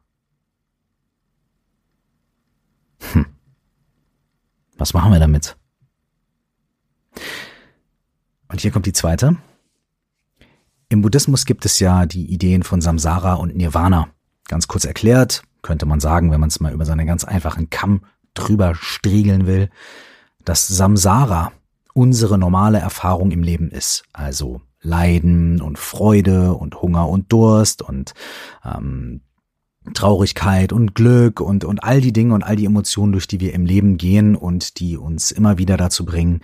Hm. 3.13 3.25
Was 4.77 4.93
machen 4.93 5.11
wir 5.11 5.19
damit? 5.19 5.57
Und 8.47 8.61
hier 8.61 8.71
kommt 8.71 8.85
die 8.85 8.93
zweite. 8.93 9.37
Im 10.89 11.01
Buddhismus 11.01 11.45
gibt 11.45 11.65
es 11.65 11.79
ja 11.79 12.05
die 12.05 12.25
Ideen 12.25 12.63
von 12.63 12.81
Samsara 12.81 13.35
und 13.35 13.55
Nirvana. 13.55 14.09
Ganz 14.47 14.67
kurz 14.67 14.83
erklärt, 14.83 15.43
könnte 15.61 15.85
man 15.85 15.99
sagen, 15.99 16.31
wenn 16.31 16.39
man 16.39 16.49
es 16.49 16.59
mal 16.59 16.73
über 16.73 16.85
seinen 16.85 17.07
ganz 17.07 17.23
einfachen 17.23 17.69
Kamm 17.69 18.03
drüber 18.33 18.75
striegeln 18.75 19.45
will, 19.45 19.69
dass 20.43 20.67
Samsara 20.67 21.53
unsere 21.93 22.37
normale 22.37 22.79
Erfahrung 22.79 23.31
im 23.31 23.43
Leben 23.43 23.69
ist. 23.69 24.03
Also 24.13 24.61
Leiden 24.81 25.61
und 25.61 25.77
Freude 25.77 26.53
und 26.53 26.81
Hunger 26.81 27.07
und 27.09 27.31
Durst 27.31 27.81
und 27.81 28.13
ähm, 28.65 29.21
Traurigkeit 29.93 30.73
und 30.73 30.93
Glück 30.93 31.39
und, 31.39 31.65
und 31.65 31.83
all 31.83 32.01
die 32.01 32.13
Dinge 32.13 32.35
und 32.35 32.43
all 32.43 32.55
die 32.55 32.65
Emotionen, 32.65 33.11
durch 33.11 33.27
die 33.27 33.39
wir 33.39 33.53
im 33.53 33.65
Leben 33.65 33.97
gehen 33.97 34.35
und 34.35 34.79
die 34.79 34.95
uns 34.95 35.31
immer 35.31 35.57
wieder 35.57 35.75
dazu 35.75 36.05
bringen, 36.05 36.41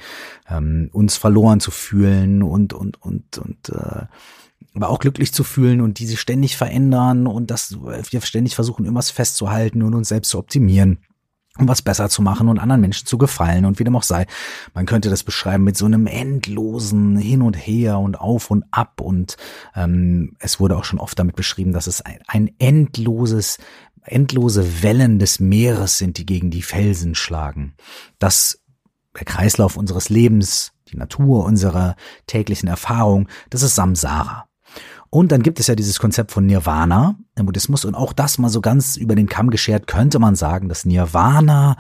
ähm, 0.50 0.90
uns 0.92 1.18
verloren 1.18 1.60
zu 1.60 1.70
fühlen 1.70 2.42
und, 2.42 2.74
und, 2.74 3.02
und, 3.02 3.38
und 3.38 3.70
äh, 3.70 4.06
aber 4.74 4.90
auch 4.90 5.00
glücklich 5.00 5.34
zu 5.34 5.44
fühlen 5.44 5.82
und 5.82 6.00
die 6.00 6.06
sich 6.06 6.20
ständig 6.20 6.58
verändern 6.58 7.26
und 7.26 7.50
dass 7.50 7.78
wir 7.82 8.22
ständig 8.22 8.56
versuchen, 8.56 8.86
irgendwas 8.86 9.10
festzuhalten 9.10 9.82
und 9.82 9.96
uns 9.96 10.10
selbst 10.10 10.30
zu 10.30 10.38
optimieren 10.38 11.00
um 11.58 11.68
was 11.68 11.82
besser 11.82 12.10
zu 12.10 12.22
machen 12.22 12.50
und 12.50 12.60
anderen 12.60 12.82
Menschen 12.82 13.08
zu 13.08 13.18
gefallen 13.18 13.66
und 13.66 13.80
wie 13.80 13.84
dem 13.84 13.96
auch 13.96 14.04
sei. 14.04 14.26
Man 14.74 14.86
könnte 14.86 15.10
das 15.10 15.24
beschreiben 15.24 15.64
mit 15.64 15.78
so 15.78 15.86
einem 15.86 16.08
endlosen 16.08 17.18
Hin 17.18 17.42
und 17.42 17.56
Her 17.56 18.00
und 18.00 18.20
Auf 18.20 18.52
und 18.52 18.66
Ab 18.72 19.02
und 19.02 19.38
ähm, 19.76 20.36
es 20.40 20.60
wurde 20.60 20.78
auch 20.78 20.86
schon 20.86 21.00
oft 21.00 21.18
damit 21.18 21.36
beschrieben, 21.36 21.74
dass 21.74 21.88
es 21.88 22.02
ein, 22.02 22.20
ein 22.28 22.52
endloses, 22.60 23.58
endlose 24.04 24.84
Wellen 24.84 25.20
des 25.20 25.40
Meeres 25.40 25.98
sind, 25.98 26.18
die 26.18 26.26
gegen 26.26 26.52
die 26.52 26.62
Felsen 26.62 27.16
schlagen. 27.16 27.74
Das 28.20 28.60
der 29.18 29.26
Kreislauf 29.26 29.78
unseres 29.78 30.10
Lebens, 30.10 30.74
die 30.90 30.98
Natur 30.98 31.46
unserer 31.46 31.96
täglichen 32.28 32.70
Erfahrung, 32.70 33.28
das 33.50 33.64
ist 33.64 33.76
Samsara. 33.76 34.47
Und 35.10 35.32
dann 35.32 35.44
gibt 35.44 35.60
es 35.60 35.68
ja 35.68 35.76
dieses 35.76 36.00
Konzept 36.00 36.32
von 36.32 36.46
Nirvana 36.46 37.18
im 37.36 37.46
Buddhismus 37.46 37.86
und 37.86 37.96
auch 37.96 38.14
das 38.14 38.38
mal 38.38 38.50
so 38.50 38.62
ganz 38.62 38.98
über 38.98 39.16
den 39.16 39.28
Kamm 39.28 39.50
geschert 39.50 39.88
könnte 39.88 40.20
man 40.20 40.36
sagen, 40.36 40.70
dass 40.70 40.86
Nirvana 40.86 41.78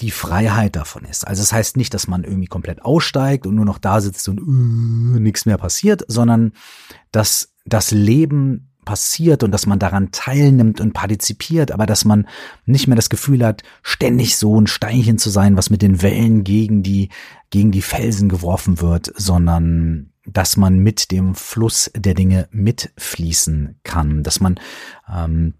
die 0.00 0.10
Freiheit 0.10 0.76
davon 0.76 1.04
ist. 1.04 1.26
Also 1.26 1.42
es 1.42 1.50
das 1.50 1.56
heißt 1.56 1.76
nicht, 1.76 1.92
dass 1.94 2.08
man 2.08 2.24
irgendwie 2.24 2.46
komplett 2.46 2.82
aussteigt 2.82 3.46
und 3.46 3.54
nur 3.54 3.64
noch 3.64 3.78
da 3.78 4.00
sitzt 4.00 4.28
und 4.28 4.40
uh, 4.40 5.18
nichts 5.18 5.46
mehr 5.46 5.58
passiert, 5.58 6.02
sondern 6.08 6.52
dass 7.12 7.52
das 7.66 7.90
Leben 7.90 8.70
passiert 8.84 9.42
und 9.42 9.52
dass 9.52 9.66
man 9.66 9.78
daran 9.78 10.10
teilnimmt 10.10 10.80
und 10.80 10.94
partizipiert, 10.94 11.70
aber 11.70 11.86
dass 11.86 12.04
man 12.04 12.26
nicht 12.64 12.86
mehr 12.86 12.96
das 12.96 13.10
Gefühl 13.10 13.44
hat, 13.44 13.62
ständig 13.82 14.36
so 14.36 14.58
ein 14.58 14.66
Steinchen 14.66 15.18
zu 15.18 15.30
sein, 15.30 15.56
was 15.56 15.70
mit 15.70 15.82
den 15.82 16.02
Wellen 16.02 16.44
gegen 16.44 16.82
die, 16.82 17.10
gegen 17.50 17.70
die 17.70 17.82
Felsen 17.82 18.28
geworfen 18.28 18.80
wird, 18.80 19.12
sondern 19.16 20.09
dass 20.26 20.56
man 20.56 20.78
mit 20.78 21.10
dem 21.10 21.34
Fluss 21.34 21.90
der 21.94 22.14
Dinge 22.14 22.48
mitfließen 22.50 23.80
kann, 23.82 24.22
dass 24.22 24.40
man 24.40 24.60
ähm, 25.08 25.54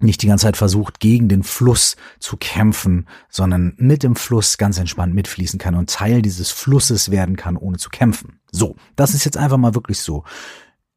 nicht 0.00 0.22
die 0.22 0.28
ganze 0.28 0.46
Zeit 0.46 0.56
versucht, 0.56 1.00
gegen 1.00 1.28
den 1.28 1.42
Fluss 1.42 1.96
zu 2.20 2.36
kämpfen, 2.36 3.06
sondern 3.28 3.74
mit 3.76 4.02
dem 4.02 4.16
Fluss 4.16 4.58
ganz 4.58 4.78
entspannt 4.78 5.14
mitfließen 5.14 5.58
kann 5.58 5.74
und 5.74 5.90
Teil 5.90 6.22
dieses 6.22 6.50
Flusses 6.50 7.10
werden 7.10 7.36
kann, 7.36 7.56
ohne 7.56 7.78
zu 7.78 7.90
kämpfen. 7.90 8.40
So, 8.50 8.76
das 8.96 9.14
ist 9.14 9.24
jetzt 9.24 9.36
einfach 9.36 9.56
mal 9.56 9.74
wirklich 9.74 9.98
so 10.00 10.24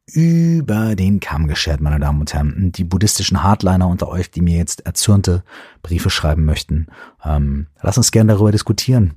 über 0.06 0.96
den 0.96 1.20
Kamm 1.20 1.46
geschert, 1.46 1.80
meine 1.80 2.00
Damen 2.00 2.20
und 2.20 2.34
Herren. 2.34 2.72
Die 2.72 2.84
buddhistischen 2.84 3.42
Hardliner 3.42 3.88
unter 3.88 4.08
euch, 4.08 4.30
die 4.30 4.40
mir 4.40 4.56
jetzt 4.56 4.84
erzürnte 4.84 5.44
Briefe 5.82 6.10
schreiben 6.10 6.44
möchten, 6.44 6.88
ähm, 7.24 7.68
lass 7.80 7.98
uns 7.98 8.10
gerne 8.10 8.32
darüber 8.32 8.52
diskutieren. 8.52 9.14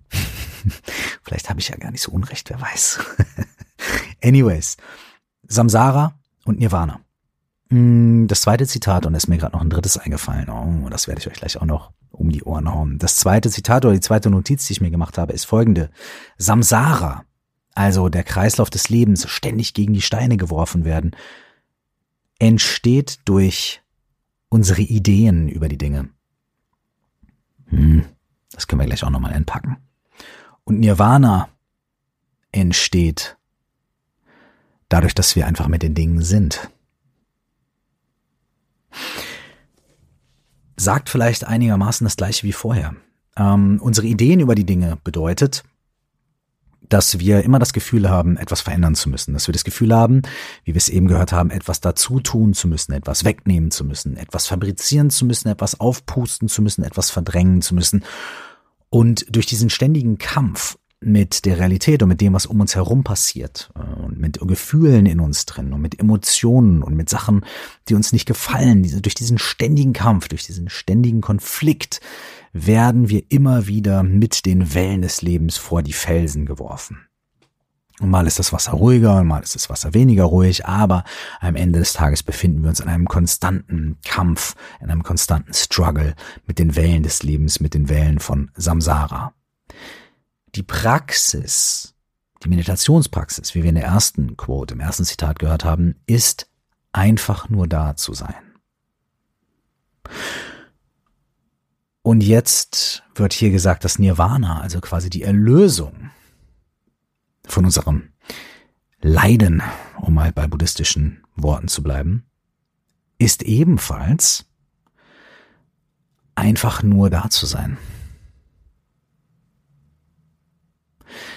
Vielleicht 1.23 1.49
habe 1.49 1.59
ich 1.59 1.69
ja 1.69 1.77
gar 1.77 1.91
nicht 1.91 2.01
so 2.01 2.11
unrecht, 2.11 2.49
wer 2.49 2.61
weiß. 2.61 2.99
Anyways, 4.23 4.77
Samsara 5.47 6.13
und 6.45 6.59
Nirvana. 6.59 6.99
Mm, 7.69 8.27
das 8.27 8.41
zweite 8.41 8.67
Zitat, 8.67 9.05
und 9.05 9.13
da 9.13 9.17
ist 9.17 9.27
mir 9.27 9.37
gerade 9.37 9.55
noch 9.55 9.61
ein 9.61 9.69
drittes 9.69 9.97
eingefallen, 9.97 10.49
oh, 10.49 10.89
das 10.89 11.07
werde 11.07 11.19
ich 11.19 11.27
euch 11.27 11.33
gleich 11.33 11.57
auch 11.57 11.65
noch 11.65 11.91
um 12.11 12.29
die 12.29 12.43
Ohren 12.43 12.71
hauen. 12.73 12.97
Das 12.97 13.17
zweite 13.17 13.49
Zitat 13.49 13.85
oder 13.85 13.93
die 13.93 13.99
zweite 13.99 14.29
Notiz, 14.29 14.65
die 14.65 14.73
ich 14.73 14.81
mir 14.81 14.91
gemacht 14.91 15.17
habe, 15.17 15.33
ist 15.33 15.45
folgende. 15.45 15.89
Samsara, 16.37 17.24
also 17.75 18.09
der 18.09 18.23
Kreislauf 18.23 18.69
des 18.69 18.89
Lebens, 18.89 19.29
ständig 19.29 19.73
gegen 19.73 19.93
die 19.93 20.01
Steine 20.01 20.37
geworfen 20.37 20.85
werden, 20.85 21.15
entsteht 22.39 23.19
durch 23.25 23.81
unsere 24.49 24.81
Ideen 24.81 25.49
über 25.49 25.67
die 25.67 25.77
Dinge. 25.77 26.09
Hm, 27.67 28.05
das 28.51 28.67
können 28.67 28.81
wir 28.81 28.85
gleich 28.85 29.03
auch 29.03 29.09
nochmal 29.09 29.33
entpacken. 29.33 29.77
Und 30.63 30.79
Nirvana 30.79 31.49
entsteht 32.51 33.37
dadurch, 34.87 35.13
dass 35.13 35.35
wir 35.35 35.45
einfach 35.45 35.67
mit 35.67 35.83
den 35.83 35.93
Dingen 35.93 36.21
sind. 36.21 36.69
Sagt 40.77 41.09
vielleicht 41.09 41.45
einigermaßen 41.45 42.05
das 42.05 42.15
gleiche 42.15 42.43
wie 42.43 42.53
vorher. 42.53 42.95
Ähm, 43.35 43.79
unsere 43.81 44.07
Ideen 44.07 44.39
über 44.39 44.55
die 44.55 44.65
Dinge 44.65 44.97
bedeutet, 45.03 45.63
dass 46.89 47.19
wir 47.19 47.43
immer 47.43 47.59
das 47.59 47.73
Gefühl 47.73 48.09
haben, 48.09 48.37
etwas 48.37 48.61
verändern 48.61 48.95
zu 48.95 49.09
müssen, 49.09 49.33
dass 49.33 49.47
wir 49.47 49.53
das 49.53 49.63
Gefühl 49.63 49.93
haben, 49.93 50.21
wie 50.63 50.73
wir 50.73 50.77
es 50.77 50.89
eben 50.89 51.07
gehört 51.07 51.31
haben, 51.31 51.51
etwas 51.51 51.81
dazu 51.81 52.19
tun 52.19 52.53
zu 52.53 52.67
müssen, 52.67 52.93
etwas 52.93 53.23
wegnehmen 53.23 53.71
zu 53.71 53.83
müssen, 53.83 54.17
etwas 54.17 54.47
fabrizieren 54.47 55.09
zu 55.09 55.25
müssen, 55.25 55.49
etwas 55.49 55.79
aufpusten 55.79 56.47
zu 56.47 56.61
müssen, 56.61 56.83
etwas 56.83 57.09
verdrängen 57.09 57.61
zu 57.61 57.75
müssen. 57.75 58.03
Und 58.89 59.25
durch 59.35 59.45
diesen 59.45 59.69
ständigen 59.69 60.17
Kampf 60.17 60.77
mit 61.05 61.45
der 61.45 61.59
Realität 61.59 62.01
und 62.01 62.09
mit 62.09 62.19
dem, 62.19 62.33
was 62.33 62.47
um 62.47 62.59
uns 62.59 62.75
herum 62.75 63.03
passiert 63.03 63.71
äh, 63.75 64.03
und 64.03 64.17
mit 64.17 64.39
Gefühlen 64.39 65.05
in 65.05 65.19
uns 65.19 65.45
drin 65.45 65.71
und 65.71 65.81
mit 65.81 65.99
Emotionen 65.99 66.81
und 66.83 66.95
mit 66.95 67.09
Sachen, 67.09 67.45
die 67.87 67.95
uns 67.95 68.11
nicht 68.11 68.25
gefallen, 68.25 68.83
diese, 68.83 69.01
durch 69.01 69.15
diesen 69.15 69.37
ständigen 69.37 69.93
Kampf, 69.93 70.27
durch 70.27 70.43
diesen 70.43 70.69
ständigen 70.69 71.21
Konflikt 71.21 72.01
werden 72.53 73.09
wir 73.09 73.23
immer 73.29 73.67
wieder 73.67 74.03
mit 74.03 74.45
den 74.45 74.73
Wellen 74.73 75.01
des 75.01 75.21
Lebens 75.21 75.57
vor 75.57 75.83
die 75.83 75.93
Felsen 75.93 76.45
geworfen. 76.45 77.05
Und 77.99 78.09
mal 78.09 78.27
ist 78.27 78.39
das 78.39 78.51
Wasser 78.51 78.73
ruhiger 78.73 79.19
und 79.19 79.27
mal 79.27 79.43
ist 79.43 79.55
das 79.55 79.69
Wasser 79.69 79.93
weniger 79.93 80.25
ruhig, 80.25 80.65
aber 80.65 81.03
am 81.39 81.55
Ende 81.55 81.79
des 81.79 81.93
Tages 81.93 82.23
befinden 82.23 82.63
wir 82.63 82.69
uns 82.69 82.81
in 82.81 82.89
einem 82.89 83.05
konstanten 83.05 83.97
Kampf, 84.03 84.55
in 84.81 84.89
einem 84.89 85.03
konstanten 85.03 85.53
Struggle 85.53 86.15
mit 86.45 86.59
den 86.59 86.75
Wellen 86.75 87.03
des 87.03 87.23
Lebens, 87.23 87.59
mit 87.59 87.73
den 87.73 87.87
Wellen 87.87 88.19
von 88.19 88.51
Samsara 88.55 89.33
die 90.55 90.63
Praxis, 90.63 91.95
die 92.43 92.49
Meditationspraxis, 92.49 93.55
wie 93.55 93.63
wir 93.63 93.69
in 93.69 93.75
der 93.75 93.85
ersten 93.85 94.37
Quote, 94.37 94.73
im 94.73 94.79
ersten 94.79 95.05
Zitat 95.05 95.39
gehört 95.39 95.65
haben, 95.65 95.95
ist 96.05 96.49
einfach 96.91 97.49
nur 97.49 97.67
da 97.67 97.95
zu 97.95 98.13
sein. 98.13 98.35
Und 102.01 102.21
jetzt 102.21 103.03
wird 103.15 103.33
hier 103.33 103.49
gesagt, 103.49 103.83
dass 103.83 103.99
Nirvana, 103.99 104.61
also 104.61 104.79
quasi 104.79 105.09
die 105.09 105.23
Erlösung 105.23 106.11
von 107.47 107.65
unserem 107.65 108.09
Leiden, 109.01 109.61
um 109.97 110.13
mal 110.13 110.31
bei 110.31 110.47
buddhistischen 110.47 111.23
Worten 111.35 111.67
zu 111.67 111.83
bleiben, 111.83 112.25
ist 113.17 113.43
ebenfalls 113.43 114.45
einfach 116.35 116.83
nur 116.83 117.09
da 117.09 117.29
zu 117.29 117.45
sein. 117.45 117.77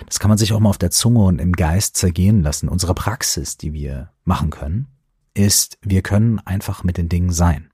Das 0.06 0.18
kann 0.18 0.28
man 0.28 0.38
sich 0.38 0.52
auch 0.52 0.60
mal 0.60 0.70
auf 0.70 0.78
der 0.78 0.90
Zunge 0.90 1.24
und 1.24 1.40
im 1.40 1.52
Geist 1.52 1.96
zergehen 1.96 2.42
lassen. 2.42 2.68
Unsere 2.68 2.94
Praxis, 2.94 3.56
die 3.56 3.72
wir 3.72 4.10
machen 4.24 4.50
können, 4.50 4.88
ist, 5.34 5.78
wir 5.82 6.02
können 6.02 6.40
einfach 6.40 6.84
mit 6.84 6.96
den 6.96 7.08
Dingen 7.08 7.30
sein. 7.30 7.70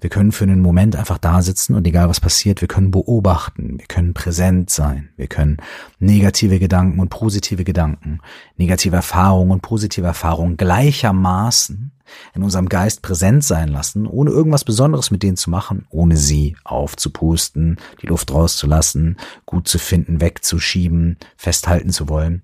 Wir 0.00 0.10
können 0.10 0.32
für 0.32 0.44
einen 0.44 0.60
Moment 0.60 0.96
einfach 0.96 1.18
da 1.18 1.42
sitzen 1.42 1.74
und 1.74 1.86
egal 1.86 2.08
was 2.08 2.20
passiert, 2.20 2.60
wir 2.60 2.68
können 2.68 2.90
beobachten, 2.90 3.78
wir 3.78 3.86
können 3.86 4.14
präsent 4.14 4.70
sein, 4.70 5.10
wir 5.16 5.26
können 5.26 5.58
negative 5.98 6.58
Gedanken 6.58 7.00
und 7.00 7.08
positive 7.08 7.64
Gedanken, 7.64 8.20
negative 8.56 8.96
Erfahrungen 8.96 9.50
und 9.50 9.62
positive 9.62 10.06
Erfahrungen 10.06 10.56
gleichermaßen 10.56 11.92
in 12.34 12.42
unserem 12.42 12.68
Geist 12.68 13.02
präsent 13.02 13.44
sein 13.44 13.68
lassen, 13.68 14.06
ohne 14.06 14.30
irgendwas 14.30 14.64
Besonderes 14.64 15.10
mit 15.10 15.22
denen 15.22 15.36
zu 15.36 15.50
machen, 15.50 15.86
ohne 15.90 16.16
sie 16.16 16.56
aufzupusten, 16.64 17.78
die 18.02 18.06
Luft 18.06 18.32
rauszulassen, 18.32 19.16
gut 19.44 19.68
zu 19.68 19.78
finden, 19.78 20.20
wegzuschieben, 20.20 21.18
festhalten 21.36 21.90
zu 21.90 22.08
wollen. 22.08 22.42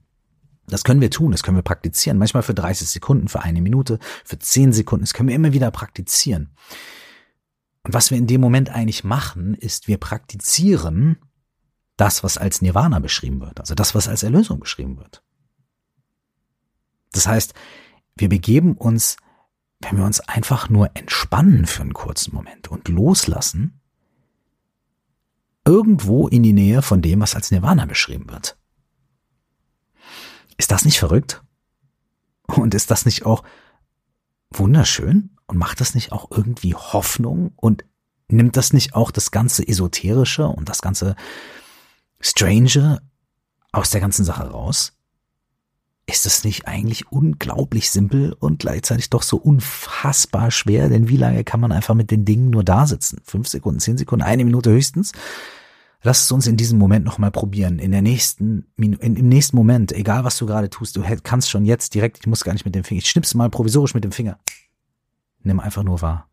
Das 0.69 0.85
können 0.85 1.01
wir 1.01 1.11
tun, 1.11 1.33
das 1.33 1.43
können 1.43 1.57
wir 1.57 1.63
praktizieren. 1.63 2.19
Manchmal 2.19 2.43
für 2.43 2.55
30 2.55 2.89
Sekunden, 2.89 3.29
für 3.29 3.43
eine 3.43 3.61
Minute, 3.61 3.99
für 4.25 4.39
10 4.39 4.73
Sekunden. 4.73 5.05
Das 5.05 5.13
können 5.13 5.29
wir 5.29 5.37
immer 5.37 5.53
wieder 5.53 5.71
praktizieren. 5.71 6.51
Und 7.85 7.95
was 7.95 8.11
wir 8.11 8.19
in 8.19 8.27
dem 8.27 8.41
Moment 8.41 8.71
eigentlich 8.71 9.05
machen, 9.05 9.55
ist, 9.55 9.89
wir 9.89 9.99
praktizieren 9.99 11.17
das, 11.97 12.23
was 12.23 12.39
als 12.39 12.63
Nirvana 12.63 13.01
beschrieben 13.01 13.41
wird, 13.41 13.61
also 13.61 13.75
das, 13.75 13.95
was 13.95 14.09
als 14.09 14.23
Erlösung 14.23 14.61
beschrieben 14.61 14.99
wird. 14.99 15.23
Das 17.13 17.27
heißt, 17.27 17.55
wir 18.17 18.29
begeben 18.29 18.77
uns 18.77 19.17
wenn 19.83 19.99
wir 19.99 20.05
uns 20.05 20.21
einfach 20.21 20.69
nur 20.69 20.91
entspannen 20.95 21.67
für 21.67 21.83
einen 21.83 21.93
kurzen 21.93 22.35
Moment 22.35 22.69
und 22.69 22.89
loslassen, 22.89 23.81
irgendwo 25.65 26.29
in 26.29 26.43
die 26.43 26.53
Nähe 26.53 26.83
von 26.83 27.03
dem, 27.03 27.21
was 27.21 27.35
als 27.35 27.51
Nirvana 27.51 27.87
beschrieben 27.87 28.31
wird. 28.31 28.57
Ist 30.57 30.71
das 30.71 30.85
nicht 30.85 30.99
verrückt? 30.99 31.43
Und 32.47 32.75
ist 32.75 32.91
das 32.91 33.07
nicht 33.07 33.25
auch 33.25 33.43
wunderschön? 34.51 35.32
Und 35.47 35.59
macht 35.59 35.81
das 35.81 35.95
nicht 35.95 36.13
auch 36.13 36.31
irgendwie 36.31 36.75
Hoffnung 36.75 37.53
und 37.57 37.85
nimmt 38.29 38.57
das 38.57 38.73
nicht 38.73 38.95
auch 38.95 39.11
das 39.11 39.31
ganze 39.31 39.67
Esoterische 39.67 40.47
und 40.47 40.69
das 40.69 40.83
ganze 40.83 41.17
Strange 42.21 43.01
aus 43.73 43.91
der 43.91 44.01
ganzen 44.01 44.25
Sache 44.25 44.45
raus? 44.45 44.93
Ist 46.07 46.27
es 46.27 46.43
nicht 46.43 46.67
eigentlich 46.67 47.13
unglaublich 47.13 47.91
simpel 47.91 48.33
und 48.33 48.59
gleichzeitig 48.59 49.09
doch 49.09 49.23
so 49.23 49.37
unfassbar 49.37 50.51
schwer? 50.51 50.89
Denn 50.89 51.09
wie 51.09 51.17
lange 51.17 51.45
kann 51.45 51.61
man 51.61 51.71
einfach 51.71 51.95
mit 51.95 52.11
den 52.11 52.25
Dingen 52.25 52.51
nur 52.51 52.65
da 52.65 52.87
sitzen? 52.87 53.21
Fünf 53.25 53.47
Sekunden, 53.49 53.81
zehn 53.81 53.97
Sekunden, 53.97 54.25
eine 54.25 54.45
Minute 54.45 54.71
höchstens? 54.71 55.13
Lass 56.03 56.25
es 56.25 56.33
uns 56.33 56.49
in 56.49 56.57
diesem 56.57 56.79
Moment 56.81 57.05
nochmal 57.05 57.31
probieren. 57.31 57.79
In 57.79 57.93
der 57.93 58.03
nächsten, 58.03 58.67
in, 58.77 58.95
im 58.95 59.29
nächsten 59.29 59.57
Moment, 59.57 59.93
egal 59.93 60.25
was 60.25 60.37
du 60.37 60.47
gerade 60.47 60.69
tust, 60.69 60.97
du 60.97 61.05
kannst 61.23 61.49
schon 61.49 61.65
jetzt 61.65 61.95
direkt, 61.95 62.19
ich 62.19 62.27
muss 62.27 62.43
gar 62.43 62.53
nicht 62.53 62.65
mit 62.65 62.75
dem 62.75 62.83
Finger, 62.83 62.99
ich 62.99 63.09
schnipp's 63.09 63.35
mal 63.35 63.49
provisorisch 63.49 63.95
mit 63.95 64.03
dem 64.03 64.11
Finger. 64.11 64.41
Nimm 65.43 65.61
einfach 65.61 65.83
nur 65.83 66.01
wahr. 66.03 66.29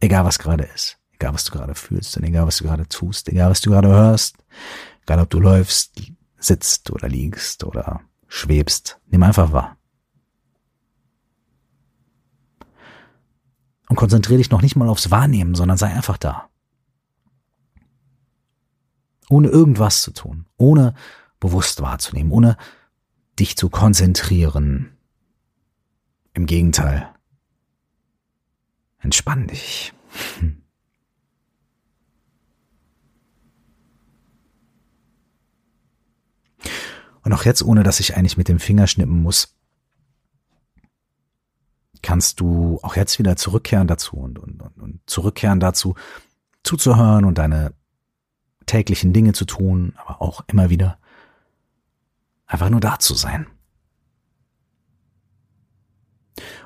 Egal 0.00 0.24
was 0.24 0.38
gerade 0.38 0.64
ist, 0.64 0.98
egal 1.12 1.34
was 1.34 1.44
du 1.44 1.52
gerade 1.52 1.74
fühlst 1.74 2.16
und 2.16 2.24
egal 2.24 2.46
was 2.46 2.58
du 2.58 2.64
gerade 2.64 2.86
tust, 2.88 3.28
egal 3.28 3.50
was 3.50 3.60
du 3.60 3.70
gerade 3.70 3.88
hörst, 3.88 4.36
egal 5.02 5.20
ob 5.20 5.30
du 5.30 5.40
läufst, 5.40 5.92
sitzt 6.38 6.90
oder 6.90 7.08
liegst 7.08 7.64
oder 7.64 8.02
schwebst, 8.28 9.00
nimm 9.06 9.22
einfach 9.22 9.52
wahr. 9.52 9.78
Und 13.88 13.96
konzentriere 13.96 14.38
dich 14.38 14.50
noch 14.50 14.62
nicht 14.62 14.76
mal 14.76 14.88
aufs 14.88 15.10
Wahrnehmen, 15.10 15.54
sondern 15.54 15.76
sei 15.76 15.88
einfach 15.88 16.18
da. 16.18 16.48
Ohne 19.28 19.48
irgendwas 19.48 20.02
zu 20.02 20.10
tun, 20.10 20.46
ohne 20.56 20.94
bewusst 21.40 21.80
wahrzunehmen, 21.80 22.32
ohne 22.32 22.56
dich 23.38 23.56
zu 23.56 23.68
konzentrieren. 23.68 24.93
Im 26.34 26.46
Gegenteil. 26.46 27.08
Entspann 28.98 29.46
dich. 29.46 29.92
Und 37.22 37.32
auch 37.32 37.44
jetzt, 37.44 37.62
ohne 37.62 37.82
dass 37.82 38.00
ich 38.00 38.16
eigentlich 38.16 38.36
mit 38.36 38.48
dem 38.48 38.58
Finger 38.58 38.86
schnippen 38.86 39.22
muss, 39.22 39.56
kannst 42.02 42.40
du 42.40 42.78
auch 42.82 42.96
jetzt 42.96 43.18
wieder 43.18 43.36
zurückkehren 43.36 43.86
dazu 43.86 44.16
und, 44.16 44.38
und, 44.38 44.60
und 44.60 45.00
zurückkehren 45.06 45.58
dazu, 45.58 45.94
zuzuhören 46.62 47.24
und 47.24 47.38
deine 47.38 47.72
täglichen 48.66 49.12
Dinge 49.12 49.32
zu 49.32 49.46
tun, 49.46 49.94
aber 49.96 50.20
auch 50.20 50.44
immer 50.48 50.68
wieder 50.68 50.98
einfach 52.46 52.68
nur 52.68 52.80
da 52.80 52.98
zu 52.98 53.14
sein. 53.14 53.46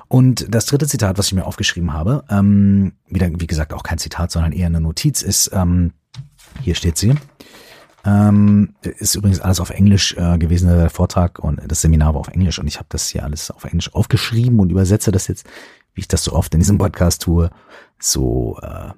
Und 0.09 0.53
das 0.53 0.65
dritte 0.65 0.87
Zitat, 0.87 1.19
was 1.19 1.27
ich 1.27 1.33
mir 1.33 1.45
aufgeschrieben 1.45 1.93
habe, 1.93 2.25
ähm, 2.29 2.93
wieder, 3.07 3.29
wie 3.31 3.47
gesagt, 3.47 3.73
auch 3.73 3.83
kein 3.83 3.99
Zitat, 3.99 4.31
sondern 4.31 4.53
eher 4.53 4.65
eine 4.65 4.81
Notiz, 4.81 5.21
ist, 5.21 5.51
ähm, 5.53 5.93
hier 6.61 6.73
steht 6.73 6.97
sie, 6.97 7.13
ähm, 8.03 8.73
ist 8.81 9.13
übrigens 9.13 9.39
alles 9.39 9.59
auf 9.59 9.69
Englisch 9.69 10.15
äh, 10.17 10.39
gewesen, 10.39 10.67
der 10.67 10.89
Vortrag 10.89 11.37
und 11.37 11.61
das 11.67 11.81
Seminar 11.81 12.15
war 12.15 12.21
auf 12.21 12.29
Englisch 12.29 12.57
und 12.57 12.65
ich 12.65 12.77
habe 12.77 12.87
das 12.89 13.07
hier 13.09 13.23
alles 13.23 13.51
auf 13.51 13.65
Englisch 13.65 13.93
aufgeschrieben 13.93 14.59
und 14.59 14.71
übersetze 14.71 15.11
das 15.11 15.27
jetzt, 15.27 15.45
wie 15.93 16.01
ich 16.01 16.07
das 16.07 16.23
so 16.23 16.33
oft 16.33 16.51
in 16.55 16.59
diesem 16.59 16.79
Podcast 16.79 17.21
tue, 17.21 17.51
so 17.99 18.57
äh, 18.63 18.89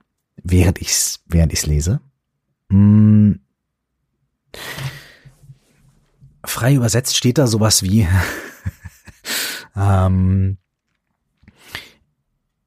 während 0.41 0.79
ich's 0.79 1.23
während 1.27 1.51
ich's 1.51 1.65
lese. 1.65 1.99
Hm. 2.69 3.41
Frei 6.45 6.75
übersetzt 6.75 7.17
steht 7.17 7.37
da 7.37 7.47
sowas 7.47 7.83
wie 7.83 8.07
ähm, 9.75 10.57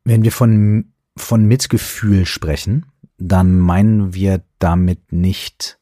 wenn 0.05 0.23
wir 0.23 0.33
von 0.33 0.93
von 1.17 1.47
Mitgefühl 1.47 2.27
sprechen, 2.27 2.87
dann 3.19 3.59
meinen 3.59 4.15
wir 4.15 4.43
damit 4.59 5.13
nicht 5.13 5.79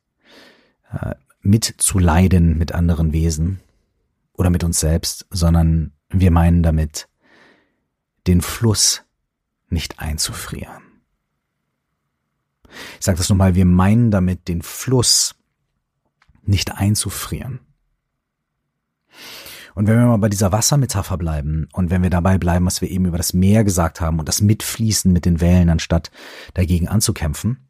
äh, 0.93 1.15
mitzuleiden 1.41 2.59
mit 2.59 2.73
anderen 2.73 3.13
Wesen 3.13 3.61
oder 4.35 4.51
mit 4.51 4.65
uns 4.65 4.81
selbst, 4.81 5.27
sondern 5.31 5.93
wir 6.09 6.31
meinen 6.31 6.63
damit, 6.63 7.09
den 8.27 8.41
Fluss 8.43 9.03
nicht 9.69 9.99
einzufrieren. 9.99 10.83
Ich 12.99 13.05
sage 13.05 13.19
das 13.19 13.29
nochmal, 13.29 13.55
wir 13.55 13.65
meinen 13.65 14.11
damit, 14.11 14.49
den 14.49 14.63
Fluss 14.63 15.35
nicht 16.43 16.73
einzufrieren. 16.73 17.61
Und 19.75 19.87
wenn 19.87 19.99
wir 19.99 20.07
mal 20.07 20.19
bei 20.19 20.29
dieser 20.29 20.53
Wassermetapher 20.53 21.17
bleiben 21.17 21.69
und 21.73 21.91
wenn 21.91 22.03
wir 22.03 22.11
dabei 22.11 22.39
bleiben, 22.39 22.67
was 22.67 22.81
wir 22.81 22.91
eben 22.91 23.07
über 23.07 23.17
das 23.17 23.33
Meer 23.33 23.65
gesagt 23.65 24.01
haben 24.01 24.19
und 24.19 24.29
das 24.29 24.43
Mitfließen 24.43 25.13
mit 25.13 25.25
den 25.25 25.41
Wellen, 25.41 25.71
anstatt 25.71 26.11
dagegen 26.55 26.89
anzukämpfen, 26.89 27.69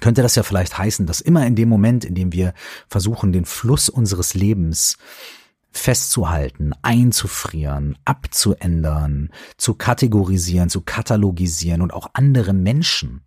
könnte 0.00 0.22
das 0.22 0.34
ja 0.34 0.42
vielleicht 0.42 0.76
heißen, 0.76 1.06
dass 1.06 1.20
immer 1.20 1.46
in 1.46 1.54
dem 1.54 1.68
Moment, 1.68 2.04
in 2.04 2.14
dem 2.14 2.32
wir 2.32 2.54
versuchen, 2.88 3.32
den 3.32 3.44
Fluss 3.44 3.88
unseres 3.88 4.34
Lebens 4.34 4.98
festzuhalten, 5.70 6.72
einzufrieren, 6.82 7.98
abzuändern, 8.04 9.30
zu 9.58 9.74
kategorisieren, 9.74 10.70
zu 10.70 10.80
katalogisieren 10.80 11.82
und 11.82 11.92
auch 11.92 12.08
andere 12.14 12.52
Menschen 12.52 13.25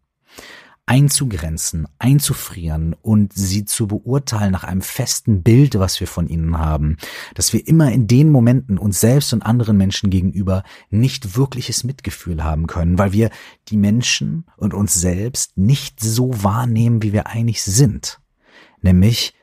einzugrenzen, 0.90 1.88
einzufrieren 2.00 2.96
und 3.00 3.32
sie 3.32 3.64
zu 3.64 3.86
beurteilen 3.86 4.52
nach 4.52 4.64
einem 4.64 4.82
festen 4.82 5.44
Bild, 5.44 5.78
was 5.78 6.00
wir 6.00 6.08
von 6.08 6.28
ihnen 6.28 6.58
haben, 6.58 6.98
dass 7.36 7.54
wir 7.54 7.68
immer 7.68 7.92
in 7.92 8.08
den 8.08 8.32
Momenten 8.32 8.80
uns 8.80 9.00
selbst 9.00 9.32
und 9.32 9.44
anderen 9.44 9.78
Menschen 9.78 10.10
gegenüber 10.10 10.64
nicht 10.90 11.38
wirkliches 11.38 11.84
Mitgefühl 11.84 12.44
haben 12.44 12.66
können, 12.66 12.98
weil 12.98 13.14
wir 13.14 13.30
die 13.68 13.78
Menschen 13.78 14.46
und 14.58 14.74
uns 14.74 14.96
selbst 14.96 15.60
nicht 15.60 16.00
so 16.00 16.32
wahrnehmen, 16.44 17.04
wie 17.04 17.14
wir 17.14 17.28
eigentlich 17.28 17.62
sind. 17.62 18.20
Nämlich 18.82 19.36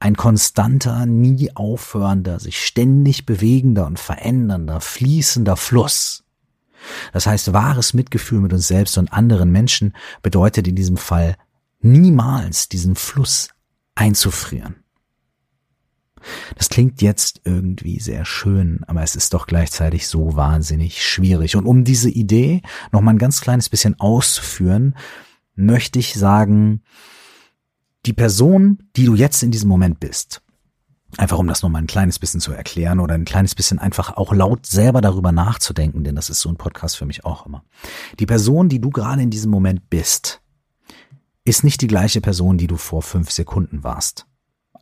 ein 0.00 0.16
konstanter, 0.16 1.06
nie 1.06 1.54
aufhörender, 1.54 2.40
sich 2.40 2.64
ständig 2.64 3.24
bewegender 3.24 3.86
und 3.86 4.00
verändernder, 4.00 4.80
fließender 4.80 5.56
Fluss 5.56 6.24
das 7.12 7.26
heißt, 7.26 7.52
wahres 7.52 7.94
Mitgefühl 7.94 8.40
mit 8.40 8.52
uns 8.52 8.68
selbst 8.68 8.98
und 8.98 9.12
anderen 9.12 9.50
Menschen 9.50 9.94
bedeutet 10.22 10.66
in 10.68 10.76
diesem 10.76 10.96
Fall 10.96 11.36
niemals 11.80 12.68
diesen 12.68 12.94
Fluss 12.96 13.50
einzufrieren. 13.94 14.76
Das 16.56 16.68
klingt 16.68 17.00
jetzt 17.00 17.40
irgendwie 17.44 18.00
sehr 18.00 18.24
schön, 18.24 18.80
aber 18.86 19.02
es 19.02 19.16
ist 19.16 19.34
doch 19.34 19.46
gleichzeitig 19.46 20.08
so 20.08 20.36
wahnsinnig 20.36 21.02
schwierig. 21.02 21.56
Und 21.56 21.66
um 21.66 21.84
diese 21.84 22.10
Idee 22.10 22.62
noch 22.92 23.00
mal 23.00 23.12
ein 23.12 23.18
ganz 23.18 23.40
kleines 23.40 23.68
bisschen 23.68 23.98
auszuführen, 24.00 24.96
möchte 25.54 25.98
ich 25.98 26.14
sagen, 26.14 26.82
die 28.06 28.12
Person, 28.12 28.78
die 28.96 29.04
du 29.04 29.14
jetzt 29.14 29.42
in 29.42 29.50
diesem 29.50 29.68
Moment 29.68 30.00
bist, 30.00 30.42
Einfach 31.16 31.38
um 31.38 31.46
das 31.46 31.62
nochmal 31.62 31.82
ein 31.82 31.86
kleines 31.86 32.18
bisschen 32.18 32.40
zu 32.40 32.52
erklären 32.52 33.00
oder 33.00 33.14
ein 33.14 33.24
kleines 33.24 33.54
bisschen 33.54 33.78
einfach 33.78 34.16
auch 34.16 34.32
laut 34.32 34.66
selber 34.66 35.00
darüber 35.00 35.32
nachzudenken, 35.32 36.04
denn 36.04 36.14
das 36.14 36.28
ist 36.28 36.40
so 36.40 36.50
ein 36.50 36.56
Podcast 36.56 36.96
für 36.96 37.06
mich 37.06 37.24
auch 37.24 37.46
immer. 37.46 37.64
Die 38.18 38.26
Person, 38.26 38.68
die 38.68 38.80
du 38.80 38.90
gerade 38.90 39.22
in 39.22 39.30
diesem 39.30 39.50
Moment 39.50 39.88
bist, 39.88 40.42
ist 41.44 41.64
nicht 41.64 41.80
die 41.80 41.86
gleiche 41.86 42.20
Person, 42.20 42.58
die 42.58 42.66
du 42.66 42.76
vor 42.76 43.02
fünf 43.02 43.30
Sekunden 43.30 43.82
warst. 43.82 44.26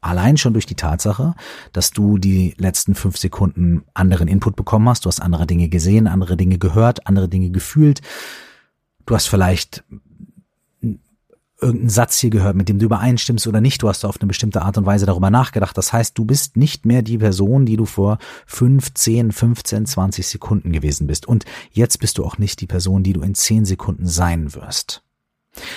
Allein 0.00 0.36
schon 0.36 0.52
durch 0.52 0.66
die 0.66 0.74
Tatsache, 0.74 1.34
dass 1.72 1.90
du 1.90 2.18
die 2.18 2.54
letzten 2.58 2.94
fünf 2.94 3.16
Sekunden 3.16 3.84
anderen 3.94 4.28
Input 4.28 4.56
bekommen 4.56 4.88
hast, 4.88 5.04
du 5.04 5.08
hast 5.08 5.20
andere 5.20 5.46
Dinge 5.46 5.68
gesehen, 5.68 6.06
andere 6.06 6.36
Dinge 6.36 6.58
gehört, 6.58 7.06
andere 7.06 7.28
Dinge 7.28 7.50
gefühlt. 7.50 8.02
Du 9.06 9.14
hast 9.14 9.28
vielleicht 9.28 9.84
irgendeinen 11.60 11.88
Satz 11.88 12.18
hier 12.18 12.30
gehört, 12.30 12.56
mit 12.56 12.68
dem 12.68 12.78
du 12.78 12.86
übereinstimmst 12.86 13.46
oder 13.46 13.60
nicht. 13.60 13.82
Du 13.82 13.88
hast 13.88 14.04
auf 14.04 14.20
eine 14.20 14.28
bestimmte 14.28 14.62
Art 14.62 14.76
und 14.76 14.86
Weise 14.86 15.06
darüber 15.06 15.30
nachgedacht. 15.30 15.76
Das 15.76 15.92
heißt, 15.92 16.16
du 16.16 16.24
bist 16.24 16.56
nicht 16.56 16.84
mehr 16.84 17.02
die 17.02 17.18
Person, 17.18 17.64
die 17.64 17.76
du 17.76 17.86
vor 17.86 18.18
5, 18.46 18.92
10, 18.92 19.32
15, 19.32 19.86
20 19.86 20.26
Sekunden 20.26 20.72
gewesen 20.72 21.06
bist. 21.06 21.26
Und 21.26 21.44
jetzt 21.72 21.98
bist 21.98 22.18
du 22.18 22.24
auch 22.24 22.38
nicht 22.38 22.60
die 22.60 22.66
Person, 22.66 23.02
die 23.02 23.14
du 23.14 23.22
in 23.22 23.34
10 23.34 23.64
Sekunden 23.64 24.06
sein 24.06 24.54
wirst. 24.54 25.02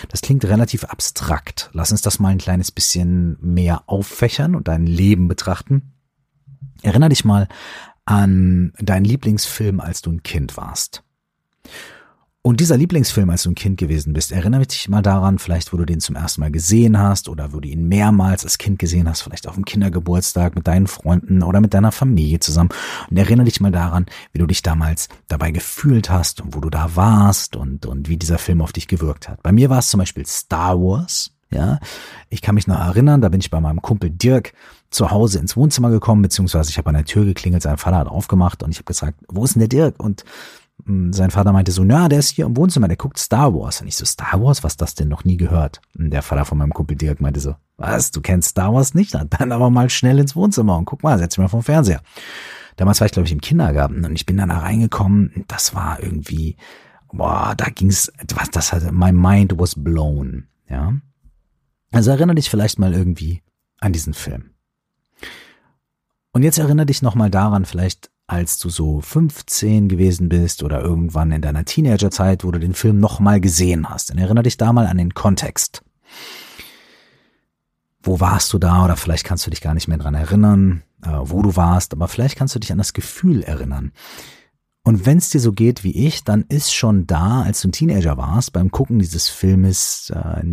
Das 0.10 0.22
klingt 0.22 0.44
relativ 0.44 0.84
abstrakt. 0.84 1.70
Lass 1.72 1.92
uns 1.92 2.02
das 2.02 2.20
mal 2.20 2.30
ein 2.30 2.38
kleines 2.38 2.72
bisschen 2.72 3.38
mehr 3.40 3.84
auffächern 3.88 4.56
und 4.56 4.68
dein 4.68 4.86
Leben 4.86 5.30
betrachten. 5.30 5.94
Erinner 6.82 7.10
dich 7.10 7.24
mal 7.24 7.48
an 8.04 8.74
deinen 8.80 9.06
Lieblingsfilm, 9.06 9.80
als 9.80 10.02
du 10.02 10.12
ein 10.12 10.24
Kind 10.24 10.58
warst. 10.58 11.04
Und 12.42 12.62
dieser 12.62 12.78
Lieblingsfilm, 12.78 13.30
als 13.30 13.44
du 13.44 13.52
ein 13.52 13.56
Kind 13.56 13.78
gewesen 13.78 14.14
bist, 14.14 14.32
erinnere 14.32 14.66
dich 14.66 14.88
mal 14.88 15.02
daran, 15.02 15.40
vielleicht 15.40 15.74
wo 15.74 15.78
du 15.78 15.84
den 15.84 16.00
zum 16.00 16.16
ersten 16.16 16.40
Mal 16.40 16.52
gesehen 16.52 16.98
hast 16.98 17.28
oder 17.28 17.52
wo 17.52 17.60
du 17.60 17.68
ihn 17.68 17.90
mehrmals 17.90 18.46
als 18.46 18.58
Kind 18.58 18.80
gesehen 18.80 19.10
hast, 19.10 19.24
vielleicht 19.24 19.46
auf 19.46 19.56
dem 19.56 19.66
Kindergeburtstag 19.66 20.56
mit 20.56 20.66
deinen 20.66 20.88
Freunden 20.88 21.44
oder 21.44 21.60
mit 21.60 21.74
deiner 21.74 21.92
Familie 21.92 22.40
zusammen. 22.40 22.70
Und 23.10 23.18
erinnere 23.18 23.44
dich 23.44 23.60
mal 23.60 23.74
daran, 23.74 24.06
wie 24.32 24.40
du 24.40 24.48
dich 24.48 24.62
damals 24.62 25.10
dabei 25.28 25.52
gefühlt 25.52 26.10
hast 26.10 26.40
und 26.40 26.56
wo 26.56 26.62
du 26.62 26.70
da 26.70 26.96
warst 26.96 27.58
und, 27.58 27.86
und 27.86 28.08
wie 28.08 28.16
dieser 28.16 28.38
Film 28.38 28.62
auf 28.62 28.72
dich 28.72 28.88
gewirkt 28.88 29.28
hat. 29.28 29.44
Bei 29.44 29.52
mir 29.52 29.70
war 29.70 29.80
es 29.80 29.90
zum 29.90 29.98
Beispiel 29.98 30.26
Star 30.26 30.80
Wars. 30.80 31.32
Ja, 31.52 31.80
ich 32.30 32.44
kann 32.44 32.54
mich 32.54 32.68
noch 32.68 32.80
erinnern, 32.80 33.22
da 33.22 33.30
bin 33.30 33.40
ich 33.40 33.50
bei 33.50 33.60
meinem 33.60 33.82
Kumpel 33.82 34.12
Dirk 34.12 34.54
zu 34.92 35.10
Hause 35.10 35.40
ins 35.40 35.58
Wohnzimmer 35.58 35.90
gekommen, 35.90 36.22
beziehungsweise 36.22 36.70
ich 36.70 36.78
habe 36.78 36.90
an 36.90 36.96
der 36.96 37.06
Tür 37.06 37.26
geklingelt, 37.26 37.64
sein 37.64 37.78
Vater 37.78 37.98
hat 37.98 38.08
aufgemacht 38.08 38.62
und 38.62 38.70
ich 38.70 38.78
habe 38.78 38.86
gesagt, 38.86 39.16
wo 39.28 39.44
ist 39.44 39.56
denn 39.56 39.62
der 39.62 39.68
Dirk? 39.68 39.96
Und 39.98 40.24
sein 40.86 41.32
Vater 41.32 41.52
meinte 41.52 41.72
so, 41.72 41.84
na, 41.84 42.08
der 42.08 42.20
ist 42.20 42.30
hier 42.30 42.46
im 42.46 42.58
Wohnzimmer, 42.58 42.88
der 42.88 42.98
guckt 42.98 43.18
Star 43.18 43.54
Wars. 43.54 43.82
Und 43.82 43.88
ich 43.88 43.96
so, 43.96 44.06
Star 44.06 44.42
Wars, 44.42 44.64
was 44.64 44.78
das 44.78 44.96
denn 44.96 45.10
noch 45.10 45.24
nie 45.24 45.38
gehört? 45.38 45.82
Und 45.98 46.12
der 46.12 46.22
Vater 46.22 46.46
von 46.46 46.58
meinem 46.58 46.74
Kumpel 46.74 46.96
Dirk 46.96 47.22
meinte 47.22 47.40
so, 47.40 47.56
was, 47.78 48.12
du 48.12 48.22
kennst 48.22 48.50
Star 48.50 48.74
Wars 48.74 48.94
nicht? 48.94 49.14
Dann 49.14 49.52
aber 49.52 49.70
mal 49.70 49.90
schnell 49.90 50.20
ins 50.20 50.36
Wohnzimmer 50.36 50.78
und 50.78 50.86
guck 50.86 51.04
mal, 51.04 51.18
setz 51.18 51.36
dich 51.36 51.40
mal 51.40 51.48
vom 51.48 51.64
Fernseher. 51.64 52.02
Damals 52.76 53.02
war 53.02 53.06
ich, 53.06 53.12
glaube 53.12 53.28
ich, 53.28 53.34
im 53.34 53.42
Kindergarten 53.42 54.06
und 54.06 54.16
ich 54.16 54.26
bin 54.26 54.38
dann 54.38 54.50
da 54.50 54.60
reingekommen. 54.60 55.44
Das 55.48 55.76
war 55.76 56.02
irgendwie, 56.02 56.56
boah, 57.12 57.54
da 57.58 57.66
ging's, 57.66 58.12
was, 58.34 58.50
das 58.50 58.72
hatte, 58.72 58.92
my 58.92 59.12
mind 59.12 59.58
was 59.58 59.76
blown, 59.76 60.48
ja. 60.70 60.94
Also 61.92 62.12
erinnere 62.12 62.36
dich 62.36 62.50
vielleicht 62.50 62.80
mal 62.80 62.94
irgendwie 62.94 63.42
an 63.80 63.94
diesen 63.94 64.14
Film. 64.14 64.52
Und 66.32 66.44
jetzt 66.44 66.60
erinnere 66.60 66.86
dich 66.86 67.02
nochmal 67.02 67.30
daran, 67.30 67.66
vielleicht 67.66 68.12
als 68.30 68.60
du 68.60 68.70
so 68.70 69.02
15 69.02 69.88
gewesen 69.88 70.30
bist 70.30 70.64
oder 70.64 70.82
irgendwann 70.82 71.32
in 71.32 71.42
deiner 71.42 71.66
Teenagerzeit, 71.66 72.44
wo 72.44 72.52
du 72.52 72.60
den 72.60 72.74
Film 72.74 73.00
nochmal 73.00 73.42
gesehen 73.42 73.90
hast. 73.90 74.10
Dann 74.10 74.18
erinnere 74.18 74.44
dich 74.44 74.58
da 74.58 74.72
mal 74.72 74.88
an 74.88 74.98
den 74.98 75.14
Kontext. 75.14 75.84
Wo 78.02 78.20
warst 78.20 78.54
du 78.54 78.60
da 78.60 78.86
oder 78.86 78.96
vielleicht 78.96 79.26
kannst 79.26 79.46
du 79.46 79.50
dich 79.50 79.62
gar 79.62 79.74
nicht 79.74 79.88
mehr 79.88 79.98
dran 79.98 80.16
erinnern, 80.16 80.84
äh, 81.04 81.10
wo 81.10 81.42
du 81.42 81.56
warst, 81.56 81.94
aber 81.94 82.08
vielleicht 82.08 82.38
kannst 82.38 82.56
du 82.56 82.60
dich 82.60 82.72
an 82.72 82.78
das 82.78 82.94
Gefühl 82.94 83.44
erinnern. 83.44 83.92
Und 84.84 85.06
wenn 85.06 85.18
es 85.18 85.30
dir 85.30 85.40
so 85.40 85.52
geht 85.52 85.84
wie 85.84 86.08
ich, 86.08 86.24
dann 86.24 86.46
ist 86.48 86.74
schon 86.74 87.06
da, 87.06 87.42
als 87.42 87.62
du 87.62 87.68
ein 87.68 87.74
Teenager 87.74 88.18
warst, 88.18 88.54
beim 88.54 88.72
Gucken 88.72 89.00
dieses 89.00 89.28
Filmes 89.28 90.12
äh, 90.16 90.44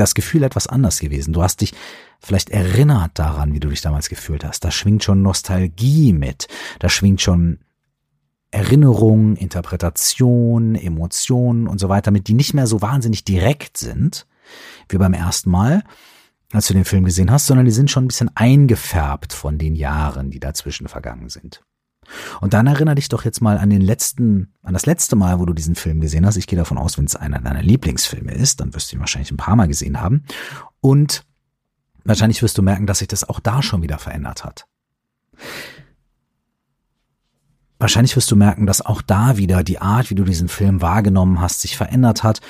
das 0.00 0.14
Gefühl 0.14 0.42
etwas 0.42 0.66
anders 0.66 1.00
gewesen. 1.00 1.32
Du 1.32 1.42
hast 1.42 1.60
dich 1.60 1.74
vielleicht 2.20 2.50
erinnert 2.50 3.18
daran, 3.18 3.52
wie 3.52 3.60
du 3.60 3.68
dich 3.68 3.80
damals 3.80 4.08
gefühlt 4.08 4.44
hast. 4.44 4.64
Da 4.64 4.70
schwingt 4.70 5.04
schon 5.04 5.22
Nostalgie 5.22 6.12
mit. 6.12 6.48
Da 6.78 6.88
schwingt 6.88 7.20
schon 7.20 7.58
Erinnerung, 8.50 9.36
Interpretation, 9.36 10.74
Emotionen 10.74 11.68
und 11.68 11.78
so 11.78 11.88
weiter 11.88 12.10
mit, 12.10 12.28
die 12.28 12.34
nicht 12.34 12.54
mehr 12.54 12.66
so 12.66 12.80
wahnsinnig 12.80 13.24
direkt 13.24 13.76
sind, 13.76 14.26
wie 14.88 14.96
beim 14.96 15.12
ersten 15.12 15.50
Mal, 15.50 15.84
als 16.52 16.68
du 16.68 16.74
den 16.74 16.86
Film 16.86 17.04
gesehen 17.04 17.30
hast, 17.30 17.46
sondern 17.46 17.66
die 17.66 17.72
sind 17.72 17.90
schon 17.90 18.04
ein 18.04 18.08
bisschen 18.08 18.30
eingefärbt 18.34 19.34
von 19.34 19.58
den 19.58 19.74
Jahren, 19.74 20.30
die 20.30 20.40
dazwischen 20.40 20.88
vergangen 20.88 21.28
sind. 21.28 21.62
Und 22.40 22.54
dann 22.54 22.66
erinnere 22.66 22.94
dich 22.94 23.08
doch 23.08 23.24
jetzt 23.24 23.40
mal 23.40 23.58
an 23.58 23.70
den 23.70 23.80
letzten, 23.80 24.52
an 24.62 24.72
das 24.72 24.86
letzte 24.86 25.16
Mal, 25.16 25.38
wo 25.38 25.46
du 25.46 25.52
diesen 25.52 25.74
Film 25.74 26.00
gesehen 26.00 26.26
hast. 26.26 26.36
Ich 26.36 26.46
gehe 26.46 26.58
davon 26.58 26.78
aus, 26.78 26.98
wenn 26.98 27.04
es 27.04 27.16
einer 27.16 27.40
deiner 27.40 27.62
Lieblingsfilme 27.62 28.32
ist, 28.32 28.60
dann 28.60 28.74
wirst 28.74 28.92
du 28.92 28.96
ihn 28.96 29.00
wahrscheinlich 29.00 29.30
ein 29.30 29.36
paar 29.36 29.56
Mal 29.56 29.68
gesehen 29.68 30.00
haben. 30.00 30.24
Und 30.80 31.24
wahrscheinlich 32.04 32.42
wirst 32.42 32.58
du 32.58 32.62
merken, 32.62 32.86
dass 32.86 32.98
sich 32.98 33.08
das 33.08 33.28
auch 33.28 33.40
da 33.40 33.62
schon 33.62 33.82
wieder 33.82 33.98
verändert 33.98 34.44
hat. 34.44 34.66
Wahrscheinlich 37.78 38.16
wirst 38.16 38.30
du 38.30 38.36
merken, 38.36 38.66
dass 38.66 38.84
auch 38.84 39.02
da 39.02 39.36
wieder 39.36 39.62
die 39.62 39.80
Art, 39.80 40.10
wie 40.10 40.16
du 40.16 40.24
diesen 40.24 40.48
Film 40.48 40.82
wahrgenommen 40.82 41.40
hast, 41.40 41.60
sich 41.60 41.76
verändert 41.76 42.24
hat. 42.24 42.40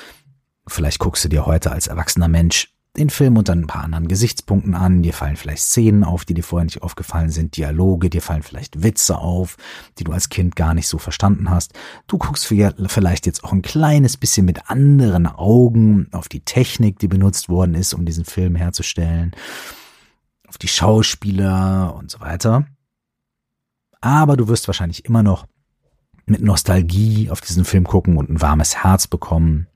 Vielleicht 0.67 0.99
guckst 0.99 1.23
du 1.23 1.29
dir 1.29 1.45
heute 1.45 1.71
als 1.71 1.87
erwachsener 1.87 2.27
Mensch 2.27 2.73
den 2.97 3.09
Film 3.09 3.37
unter 3.37 3.53
ein 3.53 3.67
paar 3.67 3.83
anderen 3.83 4.07
Gesichtspunkten 4.07 4.73
an. 4.73 5.03
Dir 5.03 5.13
fallen 5.13 5.35
vielleicht 5.35 5.61
Szenen 5.61 6.03
auf, 6.03 6.25
die 6.25 6.33
dir 6.33 6.43
vorher 6.43 6.65
nicht 6.65 6.81
aufgefallen 6.81 7.29
sind, 7.29 7.55
Dialoge, 7.55 8.09
dir 8.09 8.21
fallen 8.21 8.43
vielleicht 8.43 8.81
Witze 8.83 9.19
auf, 9.19 9.57
die 9.97 10.03
du 10.03 10.11
als 10.11 10.29
Kind 10.29 10.55
gar 10.55 10.73
nicht 10.73 10.87
so 10.87 10.97
verstanden 10.97 11.49
hast. 11.49 11.73
Du 12.07 12.17
guckst 12.17 12.47
vielleicht 12.47 13.25
jetzt 13.25 13.43
auch 13.43 13.51
ein 13.51 13.61
kleines 13.61 14.17
bisschen 14.17 14.45
mit 14.45 14.69
anderen 14.69 15.27
Augen 15.27 16.07
auf 16.11 16.29
die 16.29 16.41
Technik, 16.41 16.99
die 16.99 17.07
benutzt 17.07 17.47
worden 17.47 17.75
ist, 17.75 17.93
um 17.93 18.05
diesen 18.05 18.25
Film 18.25 18.55
herzustellen, 18.55 19.35
auf 20.47 20.57
die 20.57 20.67
Schauspieler 20.67 21.95
und 21.95 22.09
so 22.09 22.19
weiter. 22.19 22.65
Aber 24.01 24.35
du 24.35 24.47
wirst 24.47 24.67
wahrscheinlich 24.67 25.05
immer 25.05 25.23
noch 25.23 25.45
mit 26.25 26.41
Nostalgie 26.41 27.29
auf 27.29 27.41
diesen 27.41 27.65
Film 27.65 27.85
gucken 27.85 28.17
und 28.17 28.29
ein 28.29 28.41
warmes 28.41 28.83
Herz 28.83 29.07
bekommen 29.07 29.67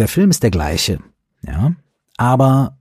der 0.00 0.08
Film 0.08 0.30
ist 0.30 0.42
der 0.42 0.50
gleiche, 0.50 0.98
ja, 1.46 1.74
aber 2.16 2.78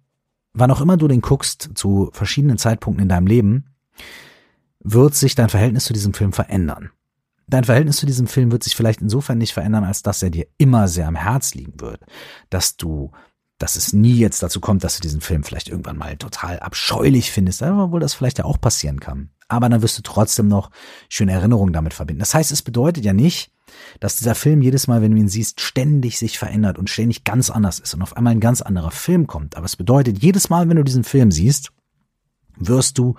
wann 0.53 0.71
auch 0.71 0.81
immer 0.81 0.97
du 0.97 1.07
den 1.07 1.21
guckst, 1.21 1.69
zu 1.75 2.09
verschiedenen 2.13 2.57
Zeitpunkten 2.57 3.03
in 3.03 3.09
deinem 3.09 3.27
Leben, 3.27 3.65
wird 4.79 5.15
sich 5.15 5.35
dein 5.35 5.49
Verhältnis 5.49 5.85
zu 5.85 5.93
diesem 5.93 6.13
Film 6.13 6.33
verändern. 6.33 6.89
Dein 7.47 7.63
Verhältnis 7.63 7.97
zu 7.97 8.05
diesem 8.05 8.27
Film 8.27 8.51
wird 8.51 8.63
sich 8.63 8.75
vielleicht 8.75 9.01
insofern 9.01 9.37
nicht 9.37 9.53
verändern, 9.53 9.83
als 9.83 10.01
dass 10.01 10.23
er 10.23 10.29
dir 10.29 10.47
immer 10.57 10.87
sehr 10.87 11.07
am 11.07 11.15
Herz 11.15 11.53
liegen 11.53 11.79
wird, 11.79 12.01
dass 12.49 12.77
du 12.77 13.11
dass 13.59 13.75
es 13.75 13.91
nie 13.91 14.15
jetzt 14.15 14.41
dazu 14.41 14.61
kommt, 14.61 14.83
dass 14.83 14.95
du 14.95 15.01
diesen 15.01 15.21
Film 15.21 15.43
vielleicht 15.43 15.67
irgendwann 15.67 15.97
mal 15.97 16.15
total 16.15 16.59
abscheulich 16.59 17.29
findest, 17.29 17.61
obwohl 17.61 17.99
das 17.99 18.13
vielleicht 18.13 18.37
ja 18.37 18.45
auch 18.45 18.59
passieren 18.59 19.01
kann. 19.01 19.31
Aber 19.49 19.67
dann 19.67 19.81
wirst 19.81 19.97
du 19.97 20.01
trotzdem 20.01 20.47
noch 20.47 20.71
schöne 21.09 21.33
Erinnerungen 21.33 21.73
damit 21.73 21.93
verbinden. 21.93 22.21
Das 22.21 22.33
heißt, 22.33 22.51
es 22.51 22.61
bedeutet 22.61 23.03
ja 23.03 23.13
nicht, 23.13 23.51
dass 23.99 24.17
dieser 24.17 24.35
Film 24.35 24.61
jedes 24.61 24.87
Mal, 24.87 25.01
wenn 25.01 25.11
du 25.11 25.17
ihn 25.17 25.27
siehst, 25.27 25.61
ständig 25.61 26.17
sich 26.17 26.37
verändert 26.37 26.77
und 26.77 26.89
ständig 26.89 27.23
ganz 27.23 27.49
anders 27.49 27.79
ist 27.79 27.93
und 27.93 28.01
auf 28.01 28.15
einmal 28.17 28.31
ein 28.31 28.39
ganz 28.39 28.61
anderer 28.61 28.91
Film 28.91 29.27
kommt. 29.27 29.55
Aber 29.55 29.65
es 29.65 29.75
bedeutet, 29.75 30.21
jedes 30.21 30.49
Mal, 30.49 30.69
wenn 30.69 30.77
du 30.77 30.83
diesen 30.83 31.03
Film 31.03 31.31
siehst, 31.31 31.71
wirst 32.57 32.97
du 32.97 33.15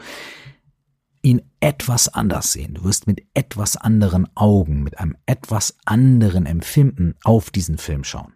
ihn 1.23 1.43
etwas 1.61 2.09
anders 2.09 2.53
sehen. 2.53 2.75
Du 2.75 2.85
wirst 2.85 3.07
mit 3.07 3.23
etwas 3.35 3.77
anderen 3.77 4.29
Augen, 4.35 4.83
mit 4.83 4.99
einem 4.99 5.17
etwas 5.27 5.77
anderen 5.85 6.47
Empfinden 6.47 7.15
auf 7.25 7.51
diesen 7.51 7.79
Film 7.79 8.05
schauen. 8.05 8.33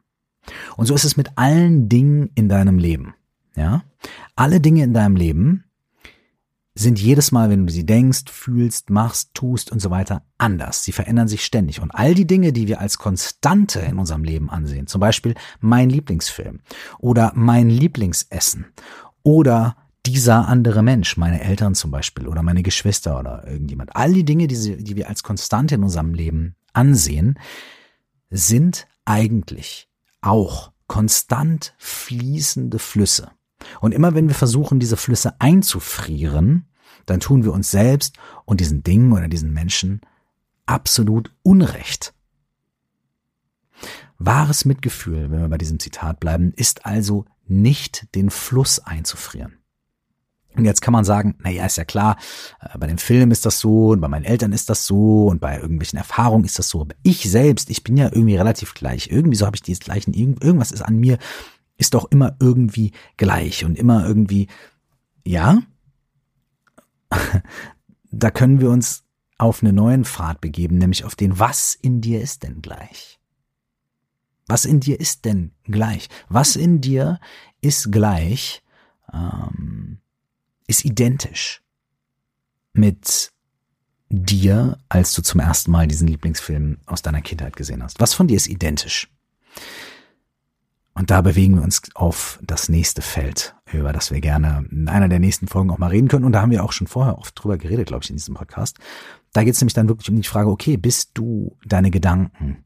Und 0.76 0.86
so 0.86 0.94
ist 0.94 1.04
es 1.04 1.16
mit 1.16 1.38
allen 1.38 1.88
Dingen 1.88 2.30
in 2.34 2.48
deinem 2.48 2.78
Leben. 2.78 3.14
Ja? 3.56 3.84
Alle 4.36 4.60
Dinge 4.60 4.82
in 4.82 4.92
deinem 4.92 5.16
Leben 5.16 5.64
sind 6.74 6.98
jedes 6.98 7.30
Mal, 7.30 7.50
wenn 7.50 7.66
du 7.66 7.72
sie 7.72 7.86
denkst, 7.86 8.24
fühlst, 8.30 8.90
machst, 8.90 9.32
tust 9.34 9.70
und 9.70 9.80
so 9.80 9.90
weiter, 9.90 10.22
anders. 10.38 10.82
Sie 10.82 10.90
verändern 10.90 11.28
sich 11.28 11.44
ständig. 11.44 11.80
Und 11.80 11.92
all 11.92 12.14
die 12.14 12.26
Dinge, 12.26 12.52
die 12.52 12.66
wir 12.66 12.80
als 12.80 12.98
Konstante 12.98 13.80
in 13.80 13.98
unserem 13.98 14.24
Leben 14.24 14.50
ansehen, 14.50 14.88
zum 14.88 15.00
Beispiel 15.00 15.34
mein 15.60 15.88
Lieblingsfilm 15.88 16.60
oder 16.98 17.32
mein 17.36 17.70
Lieblingsessen 17.70 18.66
oder 19.22 19.76
dieser 20.04 20.48
andere 20.48 20.82
Mensch, 20.82 21.16
meine 21.16 21.40
Eltern 21.40 21.74
zum 21.74 21.90
Beispiel 21.90 22.26
oder 22.26 22.42
meine 22.42 22.62
Geschwister 22.62 23.18
oder 23.18 23.46
irgendjemand, 23.46 23.94
all 23.94 24.12
die 24.12 24.24
Dinge, 24.24 24.48
die, 24.48 24.76
die 24.82 24.96
wir 24.96 25.08
als 25.08 25.22
Konstante 25.22 25.76
in 25.76 25.84
unserem 25.84 26.12
Leben 26.12 26.56
ansehen, 26.72 27.38
sind 28.30 28.86
eigentlich 29.04 29.88
auch 30.20 30.72
konstant 30.88 31.74
fließende 31.78 32.78
Flüsse. 32.78 33.30
Und 33.80 33.92
immer 33.92 34.14
wenn 34.14 34.28
wir 34.28 34.34
versuchen, 34.34 34.80
diese 34.80 34.96
Flüsse 34.96 35.40
einzufrieren, 35.40 36.66
dann 37.06 37.20
tun 37.20 37.44
wir 37.44 37.52
uns 37.52 37.70
selbst 37.70 38.16
und 38.44 38.60
diesen 38.60 38.82
Dingen 38.82 39.12
oder 39.12 39.28
diesen 39.28 39.52
Menschen 39.52 40.00
absolut 40.66 41.32
Unrecht. 41.42 42.14
Wahres 44.18 44.64
Mitgefühl, 44.64 45.30
wenn 45.30 45.40
wir 45.40 45.48
bei 45.48 45.58
diesem 45.58 45.78
Zitat 45.78 46.20
bleiben, 46.20 46.52
ist 46.56 46.86
also 46.86 47.26
nicht 47.46 48.14
den 48.14 48.30
Fluss 48.30 48.78
einzufrieren. 48.78 49.58
Und 50.56 50.64
jetzt 50.64 50.82
kann 50.82 50.92
man 50.92 51.04
sagen, 51.04 51.34
na 51.40 51.50
ja, 51.50 51.66
ist 51.66 51.76
ja 51.76 51.84
klar, 51.84 52.16
äh, 52.60 52.78
bei 52.78 52.86
dem 52.86 52.98
Film 52.98 53.32
ist 53.32 53.44
das 53.44 53.58
so 53.58 53.88
und 53.88 54.00
bei 54.00 54.08
meinen 54.08 54.24
Eltern 54.24 54.52
ist 54.52 54.70
das 54.70 54.86
so 54.86 55.26
und 55.26 55.40
bei 55.40 55.58
irgendwelchen 55.58 55.98
Erfahrungen 55.98 56.44
ist 56.44 56.58
das 56.58 56.68
so. 56.68 56.82
Aber 56.82 56.94
ich 57.02 57.28
selbst, 57.28 57.70
ich 57.70 57.82
bin 57.82 57.96
ja 57.96 58.06
irgendwie 58.06 58.36
relativ 58.36 58.74
gleich. 58.74 59.10
Irgendwie 59.10 59.36
so 59.36 59.46
habe 59.46 59.56
ich 59.56 59.62
die 59.62 59.74
gleichen, 59.74 60.14
irgendwas 60.14 60.70
ist 60.70 60.82
an 60.82 60.96
mir, 60.96 61.18
ist 61.76 61.94
doch 61.94 62.10
immer 62.10 62.36
irgendwie 62.40 62.92
gleich 63.16 63.64
und 63.64 63.78
immer 63.78 64.06
irgendwie, 64.06 64.48
ja, 65.24 65.62
da 68.10 68.30
können 68.30 68.60
wir 68.60 68.70
uns 68.70 69.04
auf 69.38 69.62
einen 69.62 69.74
neuen 69.74 70.04
Pfad 70.04 70.40
begeben, 70.40 70.78
nämlich 70.78 71.04
auf 71.04 71.16
den, 71.16 71.38
was 71.38 71.74
in 71.74 72.00
dir 72.00 72.20
ist 72.20 72.42
denn 72.42 72.62
gleich? 72.62 73.18
Was 74.46 74.64
in 74.64 74.80
dir 74.80 75.00
ist 75.00 75.24
denn 75.24 75.52
gleich? 75.64 76.08
Was 76.28 76.56
in 76.56 76.80
dir 76.80 77.18
ist 77.60 77.90
gleich, 77.90 78.62
ähm, 79.12 79.98
ist 80.66 80.84
identisch 80.84 81.62
mit 82.72 83.32
dir, 84.10 84.78
als 84.88 85.12
du 85.12 85.22
zum 85.22 85.40
ersten 85.40 85.70
Mal 85.70 85.86
diesen 85.86 86.08
Lieblingsfilm 86.08 86.78
aus 86.86 87.02
deiner 87.02 87.22
Kindheit 87.22 87.56
gesehen 87.56 87.82
hast? 87.82 88.00
Was 88.00 88.14
von 88.14 88.28
dir 88.28 88.36
ist 88.36 88.48
identisch? 88.48 89.10
Und 90.94 91.10
da 91.10 91.22
bewegen 91.22 91.56
wir 91.56 91.62
uns 91.62 91.82
auf 91.94 92.38
das 92.42 92.68
nächste 92.68 93.02
Feld, 93.02 93.56
über 93.72 93.92
das 93.92 94.12
wir 94.12 94.20
gerne 94.20 94.64
in 94.70 94.88
einer 94.88 95.08
der 95.08 95.18
nächsten 95.18 95.48
Folgen 95.48 95.70
auch 95.70 95.78
mal 95.78 95.90
reden 95.90 96.08
können. 96.08 96.24
Und 96.24 96.32
da 96.32 96.40
haben 96.40 96.52
wir 96.52 96.62
auch 96.62 96.72
schon 96.72 96.86
vorher 96.86 97.18
oft 97.18 97.34
drüber 97.34 97.58
geredet, 97.58 97.88
glaube 97.88 98.04
ich, 98.04 98.10
in 98.10 98.16
diesem 98.16 98.34
Podcast. 98.34 98.78
Da 99.32 99.42
geht 99.42 99.54
es 99.54 99.60
nämlich 99.60 99.74
dann 99.74 99.88
wirklich 99.88 100.08
um 100.08 100.16
die 100.16 100.28
Frage, 100.28 100.48
okay, 100.50 100.76
bist 100.76 101.10
du 101.14 101.56
deine 101.66 101.90
Gedanken? 101.90 102.64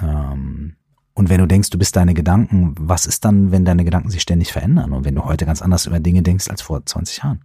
Ähm, 0.00 0.74
und 1.14 1.28
wenn 1.28 1.38
du 1.38 1.46
denkst, 1.46 1.70
du 1.70 1.78
bist 1.78 1.94
deine 1.94 2.14
Gedanken, 2.14 2.74
was 2.78 3.06
ist 3.06 3.24
dann, 3.24 3.52
wenn 3.52 3.64
deine 3.64 3.84
Gedanken 3.84 4.10
sich 4.10 4.22
ständig 4.22 4.52
verändern 4.52 4.92
und 4.92 5.04
wenn 5.04 5.14
du 5.14 5.24
heute 5.24 5.46
ganz 5.46 5.62
anders 5.62 5.86
über 5.86 6.00
Dinge 6.00 6.22
denkst 6.22 6.48
als 6.48 6.62
vor 6.62 6.84
20 6.84 7.18
Jahren? 7.18 7.44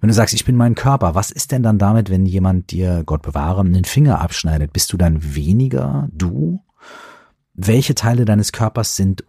Wenn 0.00 0.08
du 0.08 0.14
sagst, 0.14 0.34
ich 0.34 0.44
bin 0.44 0.56
mein 0.56 0.74
Körper, 0.74 1.14
was 1.14 1.30
ist 1.30 1.52
denn 1.52 1.62
dann 1.62 1.78
damit, 1.78 2.10
wenn 2.10 2.26
jemand 2.26 2.70
dir, 2.70 3.04
Gott 3.06 3.22
bewahre, 3.22 3.60
einen 3.60 3.84
Finger 3.84 4.20
abschneidet? 4.20 4.72
Bist 4.72 4.92
du 4.92 4.96
dann 4.96 5.34
weniger 5.34 6.08
du? 6.12 6.63
Welche 7.54 7.94
Teile 7.94 8.24
deines 8.24 8.52
Körpers 8.52 8.96
sind 8.96 9.24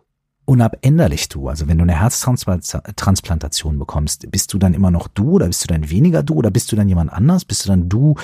unabänderlich 0.45 1.29
du? 1.29 1.47
Also 1.47 1.67
wenn 1.67 1.77
du 1.77 1.83
eine 1.83 1.99
Herztransplantation 1.99 3.79
bekommst, 3.79 4.29
bist 4.31 4.53
du 4.53 4.57
dann 4.57 4.73
immer 4.73 4.91
noch 4.91 5.07
du 5.07 5.31
oder 5.31 5.47
bist 5.47 5.63
du 5.63 5.67
dann 5.67 5.89
weniger 5.89 6.23
du 6.23 6.35
oder 6.35 6.51
bist 6.51 6.71
du 6.71 6.75
dann 6.75 6.89
jemand 6.89 7.13
anders? 7.13 7.45
Bist 7.45 7.65
du 7.65 7.69
dann 7.69 7.89
du, 7.89 8.15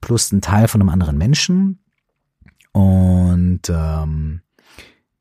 plus 0.00 0.32
ein 0.32 0.40
Teil 0.40 0.68
von 0.68 0.80
einem 0.80 0.90
anderen 0.90 1.18
Menschen. 1.18 1.80
Und 2.72 3.62
ähm, 3.68 4.42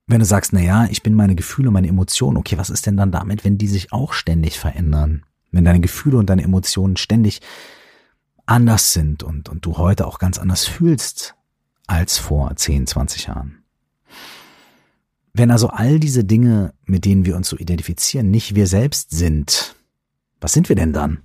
wenn 0.07 0.19
du 0.19 0.25
sagst, 0.25 0.53
na 0.53 0.61
ja, 0.61 0.85
ich 0.85 1.01
bin 1.01 1.13
meine 1.13 1.35
Gefühle, 1.35 1.71
meine 1.71 1.87
Emotionen, 1.87 2.37
okay, 2.37 2.57
was 2.57 2.69
ist 2.69 2.85
denn 2.85 2.97
dann 2.97 3.11
damit, 3.11 3.43
wenn 3.43 3.57
die 3.57 3.67
sich 3.67 3.91
auch 3.91 4.13
ständig 4.13 4.59
verändern? 4.59 5.25
Wenn 5.51 5.65
deine 5.65 5.79
Gefühle 5.79 6.17
und 6.17 6.29
deine 6.29 6.43
Emotionen 6.43 6.97
ständig 6.97 7.41
anders 8.45 8.93
sind 8.93 9.23
und, 9.23 9.49
und 9.49 9.65
du 9.65 9.77
heute 9.77 10.05
auch 10.05 10.19
ganz 10.19 10.37
anders 10.37 10.65
fühlst 10.65 11.35
als 11.87 12.17
vor 12.17 12.55
10, 12.55 12.87
20 12.87 13.27
Jahren. 13.27 13.64
Wenn 15.37 15.51
also 15.51 15.67
all 15.67 15.99
diese 15.99 16.23
Dinge, 16.23 16.73
mit 16.85 17.03
denen 17.03 17.25
wir 17.25 17.35
uns 17.35 17.49
so 17.49 17.57
identifizieren, 17.57 18.31
nicht 18.31 18.55
wir 18.55 18.67
selbst 18.67 19.11
sind, 19.11 19.75
was 20.39 20.53
sind 20.53 20.69
wir 20.69 20.77
denn 20.77 20.93
dann? 20.93 21.23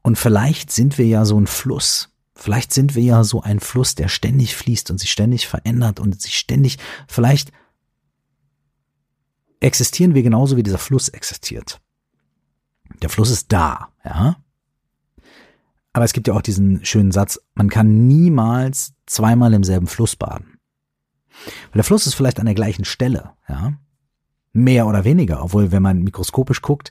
Und 0.00 0.16
vielleicht 0.16 0.72
sind 0.72 0.96
wir 0.96 1.04
ja 1.04 1.26
so 1.26 1.38
ein 1.38 1.46
Fluss. 1.46 2.08
Vielleicht 2.34 2.72
sind 2.72 2.94
wir 2.94 3.02
ja 3.02 3.22
so 3.22 3.42
ein 3.42 3.60
Fluss, 3.60 3.96
der 3.96 4.08
ständig 4.08 4.56
fließt 4.56 4.90
und 4.90 4.96
sich 4.96 5.12
ständig 5.12 5.46
verändert 5.46 6.00
und 6.00 6.18
sich 6.22 6.38
ständig, 6.38 6.78
vielleicht 7.06 7.52
existieren 9.60 10.14
wir 10.14 10.22
genauso 10.22 10.56
wie 10.56 10.62
dieser 10.62 10.78
Fluss 10.78 11.10
existiert. 11.10 11.82
Der 13.02 13.10
Fluss 13.10 13.28
ist 13.28 13.52
da, 13.52 13.88
ja. 14.06 14.36
Aber 15.92 16.06
es 16.06 16.14
gibt 16.14 16.28
ja 16.28 16.34
auch 16.34 16.42
diesen 16.42 16.82
schönen 16.82 17.12
Satz, 17.12 17.38
man 17.54 17.68
kann 17.68 18.06
niemals 18.06 18.94
zweimal 19.04 19.52
im 19.52 19.64
selben 19.64 19.86
Fluss 19.86 20.16
baden. 20.16 20.55
Weil 21.44 21.76
der 21.76 21.84
Fluss 21.84 22.06
ist 22.06 22.14
vielleicht 22.14 22.40
an 22.40 22.46
der 22.46 22.54
gleichen 22.54 22.84
Stelle, 22.84 23.32
ja. 23.48 23.74
Mehr 24.52 24.86
oder 24.86 25.04
weniger, 25.04 25.42
obwohl, 25.42 25.70
wenn 25.70 25.82
man 25.82 26.02
mikroskopisch 26.02 26.62
guckt, 26.62 26.90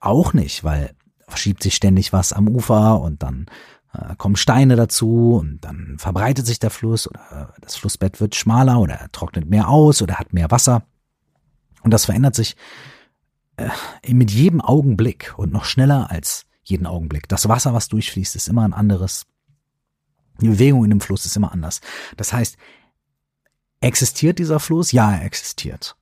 auch 0.00 0.32
nicht, 0.32 0.64
weil 0.64 0.96
verschiebt 1.28 1.62
sich 1.62 1.76
ständig 1.76 2.12
was 2.12 2.32
am 2.32 2.48
Ufer 2.48 3.00
und 3.00 3.22
dann 3.22 3.46
äh, 3.92 4.16
kommen 4.16 4.36
Steine 4.36 4.76
dazu 4.76 5.36
und 5.40 5.60
dann 5.60 5.96
verbreitet 5.98 6.46
sich 6.46 6.58
der 6.58 6.70
Fluss 6.70 7.08
oder 7.08 7.54
das 7.60 7.76
Flussbett 7.76 8.20
wird 8.20 8.34
schmaler 8.34 8.80
oder 8.80 8.94
er 8.94 9.12
trocknet 9.12 9.48
mehr 9.48 9.68
aus 9.68 10.02
oder 10.02 10.16
hat 10.16 10.32
mehr 10.32 10.50
Wasser. 10.50 10.82
Und 11.82 11.92
das 11.92 12.06
verändert 12.06 12.34
sich 12.34 12.56
äh, 13.56 13.68
mit 14.12 14.30
jedem 14.30 14.60
Augenblick 14.60 15.34
und 15.36 15.52
noch 15.52 15.64
schneller 15.64 16.10
als 16.10 16.46
jeden 16.62 16.86
Augenblick. 16.86 17.28
Das 17.28 17.48
Wasser, 17.48 17.74
was 17.74 17.88
durchfließt, 17.88 18.36
ist 18.36 18.48
immer 18.48 18.64
ein 18.64 18.72
anderes. 18.72 19.26
Die 20.40 20.48
Bewegung 20.48 20.82
in 20.84 20.90
dem 20.90 21.00
Fluss 21.00 21.26
ist 21.26 21.36
immer 21.36 21.52
anders. 21.52 21.80
Das 22.16 22.32
heißt, 22.32 22.56
existiert 23.84 24.38
dieser 24.38 24.60
Fluss? 24.60 24.92
Ja, 24.92 25.12
er 25.12 25.24
existiert. 25.24 25.96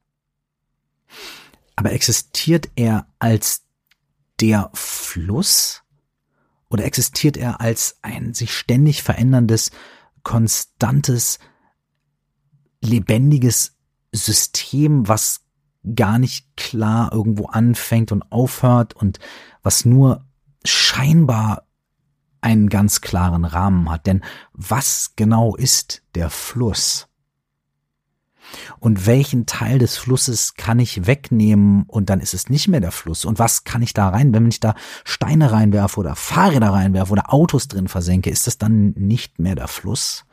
Aber 1.77 1.93
existiert 1.93 2.71
er 2.77 3.07
als 3.19 3.63
der 4.41 4.71
Fluss? 4.75 5.83
Oder 6.69 6.85
existiert 6.85 7.37
er 7.37 7.61
als 7.61 7.99
ein 8.03 8.35
sich 8.35 8.55
ständig 8.55 9.03
veränderndes, 9.03 9.71
konstantes, 10.23 11.39
lebendiges 12.83 13.77
System, 14.13 15.07
was 15.09 15.43
gar 15.95 16.19
nicht 16.19 16.57
klar 16.57 17.13
irgendwo 17.13 17.47
anfängt 17.47 18.13
und 18.13 18.31
aufhört 18.31 18.95
und 18.95 19.19
was 19.63 19.85
nur 19.85 20.25
scheinbar 20.65 21.67
einen 22.41 22.69
ganz 22.69 23.01
klaren 23.01 23.45
Rahmen 23.45 23.91
hat. 23.91 24.07
Denn 24.07 24.23
was 24.53 25.13
genau 25.17 25.55
ist 25.57 26.03
der 26.15 26.31
Fluss? 26.31 27.09
Und 28.79 29.07
welchen 29.07 29.47
Teil 29.47 29.79
des 29.79 29.97
Flusses 29.97 30.55
kann 30.55 30.79
ich 30.79 31.07
wegnehmen 31.07 31.85
und 31.87 32.11
dann 32.11 32.21
ist 32.21 32.35
es 32.35 32.49
nicht 32.49 32.69
mehr 32.69 32.81
der 32.81 32.93
Fluss? 32.93 33.25
Und 33.25 33.39
was 33.39 33.65
kann 33.65 33.83
ich 33.83 33.95
da 33.95 34.09
rein, 34.09 34.33
wenn 34.35 34.49
ich 34.49 34.61
da 34.61 34.75
Steine 35.05 35.53
reinwerfe 35.53 36.01
oder 36.01 36.17
Fahrräder 36.17 36.71
reinwerfe 36.71 37.13
oder 37.13 37.33
Autos 37.33 37.69
drin 37.69 37.89
versenke, 37.89 38.31
ist 38.31 38.47
das 38.47 38.59
dann 38.59 38.91
nicht 38.91 39.39
mehr 39.39 39.55
der 39.55 39.69
Fluss? 39.69 40.25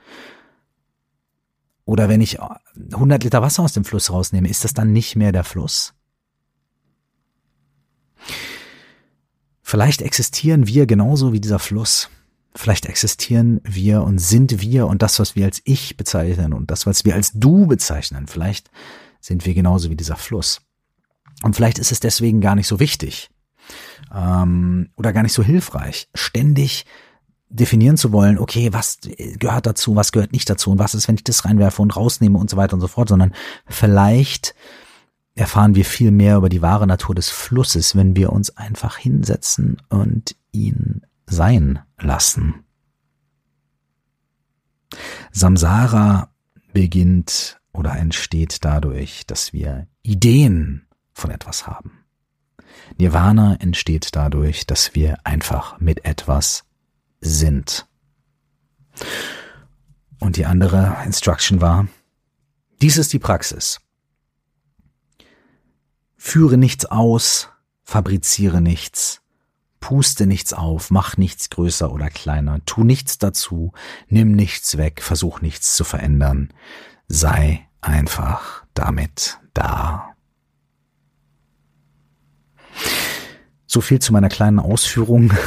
Oder 1.85 2.07
wenn 2.07 2.21
ich 2.21 2.39
100 2.39 3.23
Liter 3.23 3.41
Wasser 3.41 3.63
aus 3.63 3.73
dem 3.73 3.83
Fluss 3.83 4.11
rausnehme, 4.11 4.47
ist 4.47 4.63
das 4.63 4.73
dann 4.73 4.93
nicht 4.93 5.15
mehr 5.15 5.31
der 5.31 5.43
Fluss? 5.43 5.95
Vielleicht 9.63 10.01
existieren 10.01 10.67
wir 10.67 10.85
genauso 10.85 11.33
wie 11.33 11.39
dieser 11.39 11.59
Fluss. 11.59 12.09
Vielleicht 12.59 12.87
existieren 12.87 13.61
wir 13.63 14.03
und 14.03 14.19
sind 14.19 14.59
wir 14.59 14.87
und 14.87 15.01
das, 15.01 15.17
was 15.17 15.33
wir 15.33 15.45
als 15.45 15.61
Ich 15.63 15.95
bezeichnen 15.95 16.51
und 16.51 16.69
das, 16.69 16.85
was 16.85 17.05
wir 17.05 17.15
als 17.15 17.31
Du 17.33 17.67
bezeichnen. 17.67 18.27
Vielleicht 18.27 18.69
sind 19.21 19.45
wir 19.45 19.53
genauso 19.53 19.89
wie 19.89 19.95
dieser 19.95 20.17
Fluss. 20.17 20.59
Und 21.41 21.55
vielleicht 21.55 21.79
ist 21.79 21.93
es 21.93 22.01
deswegen 22.01 22.41
gar 22.41 22.55
nicht 22.55 22.67
so 22.67 22.81
wichtig 22.81 23.29
ähm, 24.13 24.89
oder 24.97 25.13
gar 25.13 25.23
nicht 25.23 25.31
so 25.31 25.41
hilfreich, 25.41 26.09
ständig 26.13 26.85
definieren 27.47 27.95
zu 27.95 28.11
wollen, 28.11 28.37
okay, 28.37 28.73
was 28.73 28.97
gehört 29.39 29.65
dazu, 29.65 29.95
was 29.95 30.11
gehört 30.11 30.33
nicht 30.33 30.49
dazu 30.49 30.71
und 30.71 30.79
was 30.79 30.95
ist, 30.95 31.07
wenn 31.07 31.15
ich 31.15 31.23
das 31.23 31.45
reinwerfe 31.45 31.81
und 31.81 31.95
rausnehme 31.95 32.37
und 32.37 32.49
so 32.49 32.57
weiter 32.57 32.73
und 32.73 32.81
so 32.81 32.89
fort, 32.89 33.07
sondern 33.07 33.33
vielleicht 33.67 34.53
erfahren 35.33 35.75
wir 35.75 35.85
viel 35.85 36.11
mehr 36.11 36.35
über 36.35 36.49
die 36.49 36.61
wahre 36.61 36.87
Natur 36.87 37.15
des 37.15 37.29
Flusses, 37.29 37.95
wenn 37.95 38.17
wir 38.17 38.33
uns 38.33 38.57
einfach 38.57 38.97
hinsetzen 38.97 39.81
und 39.87 40.35
ihn 40.51 41.03
sein 41.29 41.79
lassen. 41.99 42.65
Samsara 45.31 46.33
beginnt 46.73 47.59
oder 47.71 47.95
entsteht 47.95 48.65
dadurch, 48.65 49.25
dass 49.27 49.53
wir 49.53 49.87
Ideen 50.01 50.87
von 51.13 51.31
etwas 51.31 51.67
haben. 51.67 51.99
Nirvana 52.97 53.55
entsteht 53.55 54.15
dadurch, 54.15 54.65
dass 54.65 54.95
wir 54.95 55.17
einfach 55.23 55.79
mit 55.79 56.05
etwas 56.05 56.65
sind. 57.21 57.87
Und 60.19 60.35
die 60.37 60.45
andere 60.45 60.97
Instruction 61.05 61.61
war, 61.61 61.87
dies 62.81 62.97
ist 62.97 63.13
die 63.13 63.19
Praxis. 63.19 63.79
Führe 66.17 66.57
nichts 66.57 66.85
aus, 66.85 67.49
fabriziere 67.83 68.61
nichts, 68.61 69.21
puste 69.79 70.27
nichts 70.27 70.53
auf, 70.53 70.91
mach 70.91 71.17
nichts 71.17 71.49
größer 71.49 71.91
oder 71.91 72.09
kleiner, 72.09 72.63
tu 72.65 72.83
nichts 72.83 73.17
dazu, 73.17 73.71
nimm 74.07 74.33
nichts 74.33 74.77
weg, 74.77 75.01
versuch 75.01 75.41
nichts 75.41 75.75
zu 75.75 75.83
verändern. 75.83 76.53
Sei 77.07 77.67
einfach 77.81 78.65
damit 78.73 79.39
da. 79.53 80.13
So 83.65 83.81
viel 83.81 83.99
zu 83.99 84.13
meiner 84.13 84.29
kleinen 84.29 84.59
Ausführung. 84.59 85.33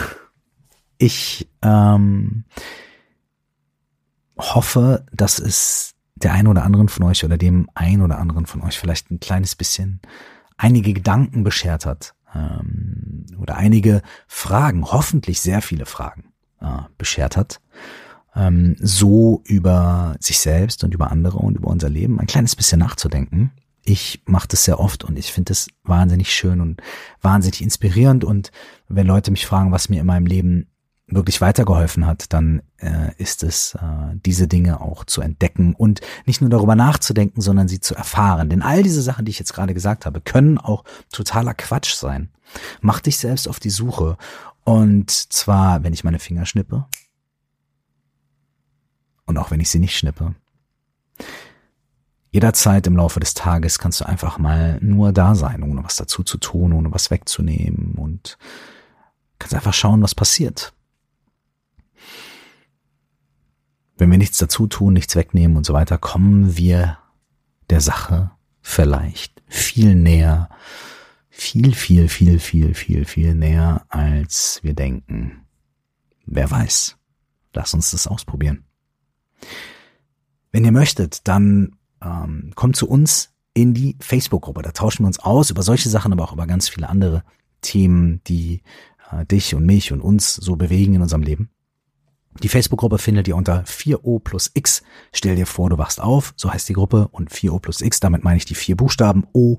Ich 0.99 1.51
ähm, 1.63 2.45
hoffe, 4.39 5.05
dass 5.13 5.41
es 5.41 5.97
der 6.15 6.33
ein 6.33 6.47
oder 6.47 6.63
anderen 6.63 6.89
von 6.89 7.03
euch 7.03 7.25
oder 7.25 7.37
dem 7.37 7.69
ein 7.75 8.03
oder 8.03 8.21
anderen 8.21 8.47
von 8.47 8.63
euch 8.63 8.79
vielleicht 8.79 9.11
ein 9.11 9.19
kleines 9.19 9.57
bisschen 9.57 10.01
einige 10.57 10.93
Gedanken 10.93 11.43
beschert 11.43 11.87
hat 11.87 12.15
ähm, 12.35 13.27
oder 13.39 13.57
einige 13.57 14.03
Fragen, 14.27 14.85
hoffentlich 14.85 15.41
sehr 15.41 15.63
viele 15.63 15.87
Fragen 15.87 16.33
äh, 16.61 16.83
beschert 16.99 17.37
hat, 17.37 17.61
ähm, 18.35 18.77
so 18.79 19.43
über 19.45 20.17
sich 20.21 20.39
selbst 20.39 20.85
und 20.85 20.95
über 20.95 21.11
andere 21.11 21.39
und 21.39 21.57
über 21.57 21.69
unser 21.69 21.89
Leben 21.89 22.21
ein 22.21 22.27
kleines 22.27 22.57
bisschen 22.57 22.79
nachzudenken. 22.79 23.53
Ich 23.85 24.23
mache 24.27 24.49
das 24.49 24.65
sehr 24.65 24.79
oft 24.79 25.05
und 25.05 25.19
ich 25.19 25.33
finde 25.33 25.53
es 25.53 25.69
wahnsinnig 25.83 26.33
schön 26.33 26.61
und 26.61 26.81
wahnsinnig 27.21 27.63
inspirierend. 27.63 28.25
Und 28.25 28.53
wenn 28.89 29.09
Leute 29.09 29.33
mich 29.33 29.45
fragen, 29.45 29.73
was 29.73 29.89
mir 29.89 30.01
in 30.01 30.07
meinem 30.07 30.27
Leben 30.27 30.72
wirklich 31.15 31.41
weitergeholfen 31.41 32.07
hat, 32.07 32.33
dann 32.33 32.63
äh, 32.79 33.13
ist 33.19 33.43
es, 33.43 33.75
äh, 33.75 34.17
diese 34.27 34.49
Dinge 34.49 34.81
auch 34.81 35.05
zu 35.05 35.21
entdecken 35.21 35.75
und 35.75 36.01
nicht 36.27 36.41
nur 36.41 36.51
darüber 36.51 36.75
nachzudenken, 36.75 37.41
sondern 37.41 37.69
sie 37.69 37.81
zu 37.81 37.95
erfahren. 37.95 38.49
Denn 38.49 38.63
all 38.63 38.83
diese 38.83 39.03
Sachen, 39.03 39.25
die 39.25 39.31
ich 39.31 39.39
jetzt 39.39 39.55
gerade 39.55 39.75
gesagt 39.75 40.07
habe, 40.07 40.21
können 40.21 40.59
auch 40.59 40.85
totaler 41.11 41.55
Quatsch 41.55 41.95
sein. 41.95 42.31
Mach 42.81 43.01
dich 43.01 43.19
selbst 43.19 43.49
auf 43.49 43.61
die 43.61 43.71
Suche. 43.71 44.17
Und 44.65 45.11
zwar, 45.11 45.83
wenn 45.83 45.93
ich 45.93 46.05
meine 46.05 46.19
Finger 46.19 46.47
schnippe 46.47 46.87
und 49.27 49.39
auch 49.39 49.51
wenn 49.51 49.61
ich 49.61 49.71
sie 49.71 49.79
nicht 49.79 49.97
schnippe. 49.97 50.35
Jederzeit 52.31 52.87
im 52.87 52.97
Laufe 52.97 53.21
des 53.21 53.35
Tages 53.35 53.79
kannst 53.79 54.01
du 54.01 54.07
einfach 54.07 54.39
mal 54.39 54.79
nur 54.81 55.13
da 55.13 55.35
sein, 55.35 55.63
ohne 55.63 55.85
was 55.85 55.97
dazu 55.97 56.23
zu 56.23 56.39
tun, 56.39 56.73
ohne 56.73 56.93
was 56.93 57.11
wegzunehmen 57.11 57.95
und 57.97 58.39
kannst 59.39 59.55
einfach 59.55 59.75
schauen, 59.75 60.03
was 60.03 60.15
passiert. 60.15 60.73
Wenn 64.03 64.11
wir 64.11 64.19
nichts 64.19 64.39
dazu 64.39 64.67
tun, 64.67 64.95
nichts 64.95 65.15
wegnehmen 65.15 65.57
und 65.57 65.65
so 65.65 65.75
weiter, 65.75 65.97
kommen 65.97 66.57
wir 66.57 66.99
der 67.71 67.81
Sache 67.81 68.33
vielleicht 68.61 69.41
viel 69.47 69.95
näher, 69.95 70.49
viel, 71.31 71.73
viel, 71.73 72.09
viel, 72.09 72.41
viel, 72.41 72.75
viel, 72.75 73.05
viel 73.05 73.35
näher, 73.37 73.85
als 73.89 74.59
wir 74.65 74.75
denken. 74.75 75.47
Wer 76.27 76.51
weiß. 76.51 76.97
Lass 77.55 77.75
uns 77.75 77.93
das 77.93 78.09
ausprobieren. 78.09 78.65
Wenn 80.51 80.65
ihr 80.65 80.73
möchtet, 80.73 81.29
dann 81.29 81.77
ähm, 82.03 82.51
kommt 82.57 82.75
zu 82.75 82.89
uns 82.89 83.31
in 83.55 83.73
die 83.73 83.97
Facebook-Gruppe. 84.01 84.63
Da 84.63 84.73
tauschen 84.73 85.05
wir 85.05 85.07
uns 85.07 85.21
aus 85.21 85.51
über 85.51 85.63
solche 85.63 85.91
Sachen, 85.91 86.13
aber 86.13 86.25
auch 86.25 86.33
über 86.33 86.49
ganz 86.49 86.69
viele 86.69 86.89
andere 86.89 87.23
Themen, 87.61 88.21
die 88.27 88.63
äh, 89.13 89.25
dich 89.27 89.55
und 89.55 89.65
mich 89.65 89.93
und 89.93 90.01
uns 90.01 90.35
so 90.35 90.57
bewegen 90.57 90.95
in 90.95 91.03
unserem 91.03 91.23
Leben. 91.23 91.51
Die 92.43 92.49
Facebook-Gruppe 92.49 92.99
findet 92.99 93.29
ihr 93.29 93.37
unter 93.37 93.63
4O 93.65 94.21
plus 94.21 94.51
X. 94.55 94.83
Stell 95.13 95.37
dir 95.37 95.47
vor, 95.47 95.71
du 95.71 95.79
wachst 95.79 96.01
auf, 96.01 96.33
so 96.37 96.53
heißt 96.53 96.69
die 96.69 96.73
Gruppe, 96.73 97.09
und 97.13 97.31
4O 97.31 97.61
plus 97.61 97.81
X, 97.81 98.01
damit 98.01 98.25
meine 98.25 98.39
ich 98.39 98.45
die 98.45 98.55
vier 98.55 98.77
Buchstaben 98.77 99.25
O, 99.33 99.59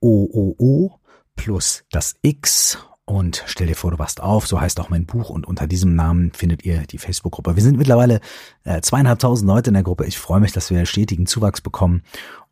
O, 0.00 0.28
O, 0.32 0.54
O 0.58 0.90
plus 1.34 1.84
das 1.90 2.14
X 2.22 2.78
und 3.04 3.42
stell 3.46 3.66
dir 3.66 3.74
vor, 3.74 3.90
du 3.90 3.98
wachst 3.98 4.22
auf, 4.22 4.46
so 4.46 4.60
heißt 4.60 4.78
auch 4.78 4.88
mein 4.88 5.06
Buch 5.06 5.28
und 5.28 5.46
unter 5.46 5.66
diesem 5.66 5.94
Namen 5.94 6.32
findet 6.32 6.64
ihr 6.64 6.86
die 6.86 6.98
Facebook-Gruppe. 6.98 7.56
Wir 7.56 7.62
sind 7.62 7.76
mittlerweile 7.76 8.20
äh, 8.64 8.80
zweieinhalbtausend 8.80 9.48
Leute 9.48 9.70
in 9.70 9.74
der 9.74 9.82
Gruppe. 9.82 10.06
Ich 10.06 10.18
freue 10.18 10.40
mich, 10.40 10.52
dass 10.52 10.70
wir 10.70 10.86
stetigen 10.86 11.26
Zuwachs 11.26 11.60
bekommen 11.60 12.02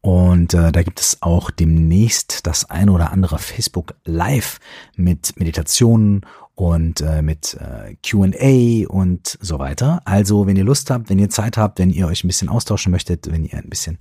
und 0.00 0.54
äh, 0.54 0.72
da 0.72 0.82
gibt 0.82 1.00
es 1.00 1.18
auch 1.20 1.50
demnächst 1.50 2.46
das 2.46 2.68
ein 2.68 2.90
oder 2.90 3.12
andere 3.12 3.38
Facebook 3.38 3.94
Live 4.04 4.58
mit 4.96 5.38
Meditationen 5.38 6.26
und 6.54 7.00
äh, 7.00 7.22
mit 7.22 7.54
äh, 7.54 7.96
QA 8.06 8.86
und 8.88 9.38
so 9.40 9.58
weiter. 9.58 10.02
Also, 10.04 10.46
wenn 10.46 10.56
ihr 10.56 10.64
Lust 10.64 10.90
habt, 10.90 11.08
wenn 11.08 11.18
ihr 11.18 11.30
Zeit 11.30 11.56
habt, 11.56 11.78
wenn 11.78 11.90
ihr 11.90 12.06
euch 12.06 12.22
ein 12.22 12.28
bisschen 12.28 12.48
austauschen 12.48 12.92
möchtet, 12.92 13.30
wenn 13.32 13.44
ihr 13.44 13.56
ein 13.56 13.70
bisschen 13.70 13.96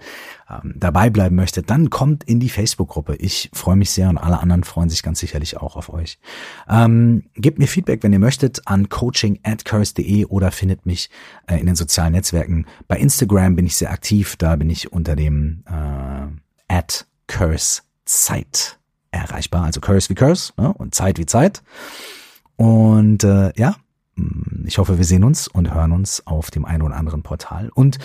ähm, 0.49 0.73
dabei 0.75 1.09
bleiben 1.09 1.35
möchtet, 1.35 1.69
dann 1.69 1.89
kommt 1.89 2.25
in 2.25 2.39
die 2.39 2.49
Facebook-Gruppe. 2.49 3.15
Ich 3.15 3.49
freue 3.53 3.77
mich 3.77 3.91
sehr 3.91 4.09
und 4.09 4.17
alle 4.17 4.39
anderen 4.39 4.63
freuen 4.63 4.89
sich 4.89 5.03
ganz 5.03 5.19
sicherlich 5.19 5.57
auch 5.57 5.77
auf 5.77 5.93
euch. 5.93 6.19
Ähm, 6.69 7.23
gebt 7.35 7.59
mir 7.59 7.67
Feedback, 7.67 8.03
wenn 8.03 8.11
ihr 8.11 8.19
möchtet, 8.19 8.67
an 8.67 8.89
coaching 8.89 9.39
at 9.43 9.63
oder 10.29 10.51
findet 10.51 10.85
mich 10.85 11.09
äh, 11.47 11.59
in 11.59 11.65
den 11.65 11.75
sozialen 11.75 12.13
Netzwerken. 12.13 12.65
Bei 12.87 12.97
Instagram 12.97 13.55
bin 13.55 13.65
ich 13.65 13.75
sehr 13.75 13.91
aktiv, 13.91 14.35
da 14.35 14.55
bin 14.55 14.69
ich 14.69 14.91
unter 14.91 15.15
dem 15.15 15.63
äh, 15.65 16.73
at 16.73 17.05
curse 17.27 17.83
Zeit 18.05 18.79
erreichbar. 19.11 19.63
Also 19.63 19.79
Curse 19.79 20.09
wie 20.09 20.15
Curse 20.15 20.53
ne? 20.57 20.73
und 20.73 20.95
Zeit 20.95 21.17
wie 21.17 21.25
Zeit. 21.25 21.63
Und 22.99 23.23
äh, 23.23 23.53
ja, 23.55 23.77
mm, 24.15 24.65
ich 24.65 24.77
hoffe, 24.77 24.97
wir 24.97 25.05
sehen 25.05 25.23
uns 25.23 25.47
und 25.47 25.73
hören 25.73 25.93
uns 25.93 26.27
auf 26.27 26.51
dem 26.51 26.65
einen 26.65 26.81
oder 26.81 26.97
anderen 26.97 27.23
Portal. 27.23 27.69
Und 27.73 27.97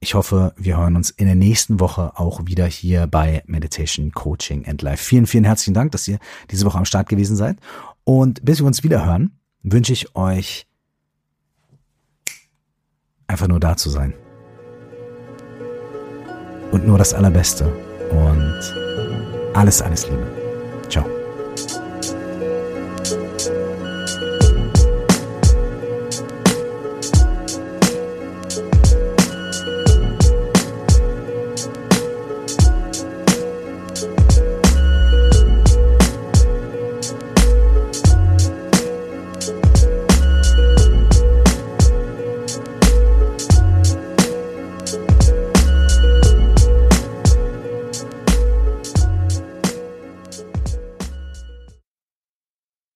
ich 0.00 0.12
hoffe, 0.12 0.52
wir 0.58 0.76
hören 0.76 0.96
uns 0.96 1.08
in 1.08 1.24
der 1.24 1.34
nächsten 1.34 1.80
Woche 1.80 2.12
auch 2.16 2.44
wieder 2.44 2.66
hier 2.66 3.06
bei 3.06 3.42
Meditation 3.46 4.12
Coaching 4.12 4.66
and 4.66 4.82
Life. 4.82 5.02
Vielen, 5.02 5.26
vielen 5.26 5.44
herzlichen 5.44 5.72
Dank, 5.72 5.92
dass 5.92 6.06
ihr 6.06 6.18
diese 6.50 6.66
Woche 6.66 6.76
am 6.76 6.84
Start 6.84 7.08
gewesen 7.08 7.36
seid. 7.36 7.58
Und 8.04 8.44
bis 8.44 8.58
wir 8.60 8.66
uns 8.66 8.84
wieder 8.84 9.06
hören, 9.06 9.38
wünsche 9.62 9.94
ich 9.94 10.14
euch 10.14 10.66
einfach 13.28 13.48
nur 13.48 13.60
da 13.60 13.78
zu 13.78 13.88
sein. 13.88 14.12
Und 16.70 16.86
nur 16.86 16.98
das 16.98 17.14
Allerbeste. 17.14 17.72
Und 18.10 18.74
alles, 19.54 19.80
alles 19.80 20.06
Liebe. 20.06 20.38